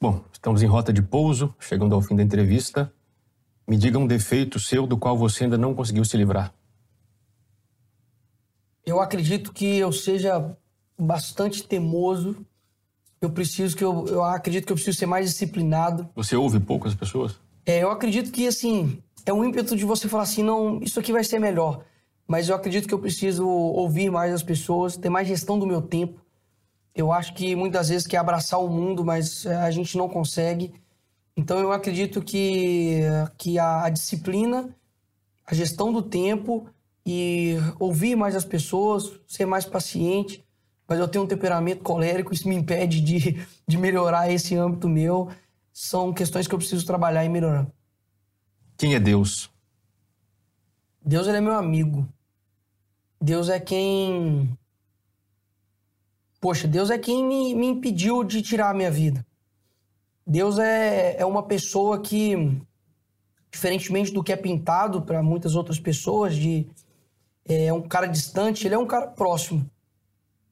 [0.00, 2.90] Bom, estamos em rota de pouso, chegando ao fim da entrevista.
[3.68, 6.54] Me diga um defeito seu do qual você ainda não conseguiu se livrar.
[8.84, 10.56] Eu acredito que eu seja
[10.98, 12.44] bastante teimoso.
[13.20, 16.08] Eu preciso que eu, eu acredito que eu preciso ser mais disciplinado.
[16.14, 17.38] Você ouve poucas pessoas?
[17.66, 21.12] É, eu acredito que assim é um ímpeto de você falar assim, não, isso aqui
[21.12, 21.84] vai ser melhor.
[22.26, 25.82] Mas eu acredito que eu preciso ouvir mais as pessoas, ter mais gestão do meu
[25.82, 26.20] tempo.
[26.94, 30.72] Eu acho que muitas vezes quer abraçar o mundo, mas é, a gente não consegue.
[31.36, 33.00] Então eu acredito que,
[33.36, 34.74] que a, a disciplina,
[35.46, 36.66] a gestão do tempo
[37.04, 40.44] e ouvir mais as pessoas, ser mais paciente.
[40.90, 45.30] Mas eu tenho um temperamento colérico, isso me impede de, de melhorar esse âmbito meu.
[45.72, 47.68] São questões que eu preciso trabalhar e melhorar.
[48.76, 49.48] Quem é Deus?
[51.00, 52.08] Deus ele é meu amigo.
[53.20, 54.50] Deus é quem
[56.40, 59.24] Poxa, Deus é quem me, me impediu de tirar a minha vida.
[60.26, 62.34] Deus é, é uma pessoa que,
[63.50, 66.66] diferentemente do que é pintado para muitas outras pessoas, de
[67.44, 69.68] é um cara distante, ele é um cara próximo.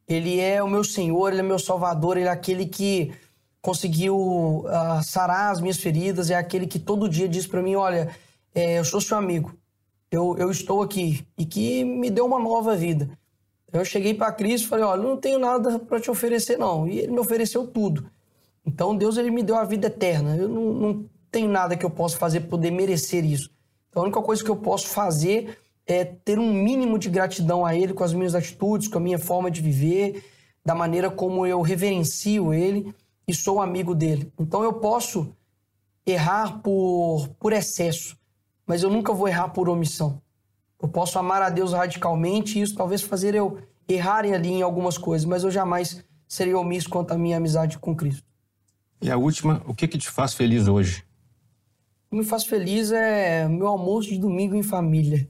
[0.09, 3.13] Ele é o meu Senhor, ele é meu Salvador, ele é aquele que
[3.61, 8.09] conseguiu uh, sarar as minhas feridas, é aquele que todo dia diz para mim: Olha,
[8.55, 9.53] é, eu sou seu amigo,
[10.11, 13.11] eu, eu estou aqui, e que me deu uma nova vida.
[13.71, 16.89] Eu cheguei para Cristo e falei: Olha, não tenho nada para te oferecer, não.
[16.89, 18.11] E ele me ofereceu tudo.
[18.65, 20.37] Então Deus ele me deu a vida eterna.
[20.37, 23.51] Eu não, não tenho nada que eu possa fazer para poder merecer isso.
[23.91, 25.59] Então a única coisa que eu posso fazer
[25.89, 29.19] é ter um mínimo de gratidão a Ele com as minhas atitudes, com a minha
[29.19, 30.23] forma de viver,
[30.65, 32.95] da maneira como eu reverencio Ele
[33.27, 34.31] e sou amigo dele.
[34.39, 35.35] Então eu posso
[36.07, 38.19] errar por, por excesso,
[38.67, 40.21] mas eu nunca vou errar por omissão.
[40.81, 43.59] Eu posso amar a Deus radicalmente e isso talvez fazer eu
[43.89, 47.97] errarem ali em algumas coisas, mas eu jamais serei omisso quanto à minha amizade com
[47.97, 48.23] Cristo.
[49.01, 51.03] E a última, o que, que te faz feliz hoje?
[52.07, 55.29] O que me faz feliz é meu almoço de domingo em família.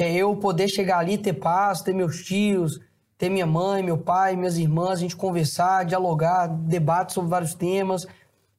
[0.00, 2.80] É eu poder chegar ali, ter paz, ter meus tios,
[3.18, 8.06] ter minha mãe, meu pai, minhas irmãs, a gente conversar, dialogar, debater sobre vários temas.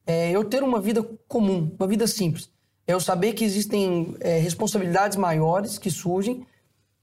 [0.06, 2.52] É eu ter uma vida comum, uma vida simples
[2.86, 6.46] é eu saber que existem é, responsabilidades maiores que surgem,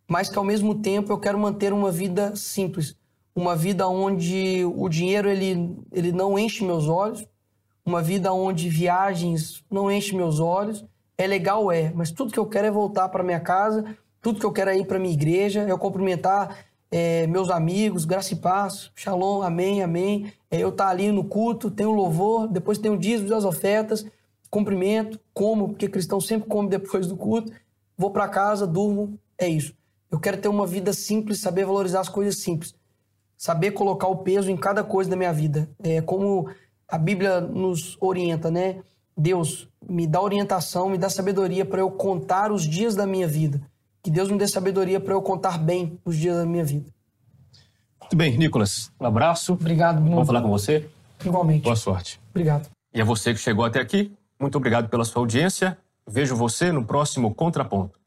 [0.08, 2.98] mas que ao mesmo tempo eu quero manter uma vida simples,
[3.36, 7.26] uma vida onde o dinheiro ele, ele não enche meus olhos,
[7.86, 10.86] uma vida onde viagens não enchem meus olhos.
[11.18, 14.46] É legal, é, mas tudo que eu quero é voltar para minha casa, tudo que
[14.46, 18.92] eu quero é ir para minha igreja, eu cumprimentar é, meus amigos, graça e paz,
[18.96, 20.32] shalom, amém, amém.
[20.50, 23.46] É eu estar tá ali no culto, tem o louvor, depois tem o dízimo das
[23.46, 24.06] ofertas,
[24.50, 27.52] cumprimento, como, porque cristão sempre come depois do culto,
[27.98, 29.74] vou para casa, durmo, é isso.
[30.12, 32.74] Eu quero ter uma vida simples, saber valorizar as coisas simples,
[33.38, 35.70] saber colocar o peso em cada coisa da minha vida.
[35.84, 36.50] É como
[36.88, 38.82] a Bíblia nos orienta, né?
[39.16, 43.62] Deus me dá orientação, me dá sabedoria para eu contar os dias da minha vida.
[44.02, 46.90] Que Deus me dê sabedoria para eu contar bem os dias da minha vida.
[48.02, 48.92] Muito bem, Nicolas.
[49.00, 49.54] Um abraço.
[49.54, 50.02] Obrigado.
[50.02, 50.90] Vamos falar com você.
[51.24, 51.64] Igualmente.
[51.64, 52.20] Boa sorte.
[52.32, 52.70] Obrigado.
[52.94, 55.78] E a você que chegou até aqui, muito obrigado pela sua audiência.
[56.08, 57.99] Vejo você no próximo Contraponto.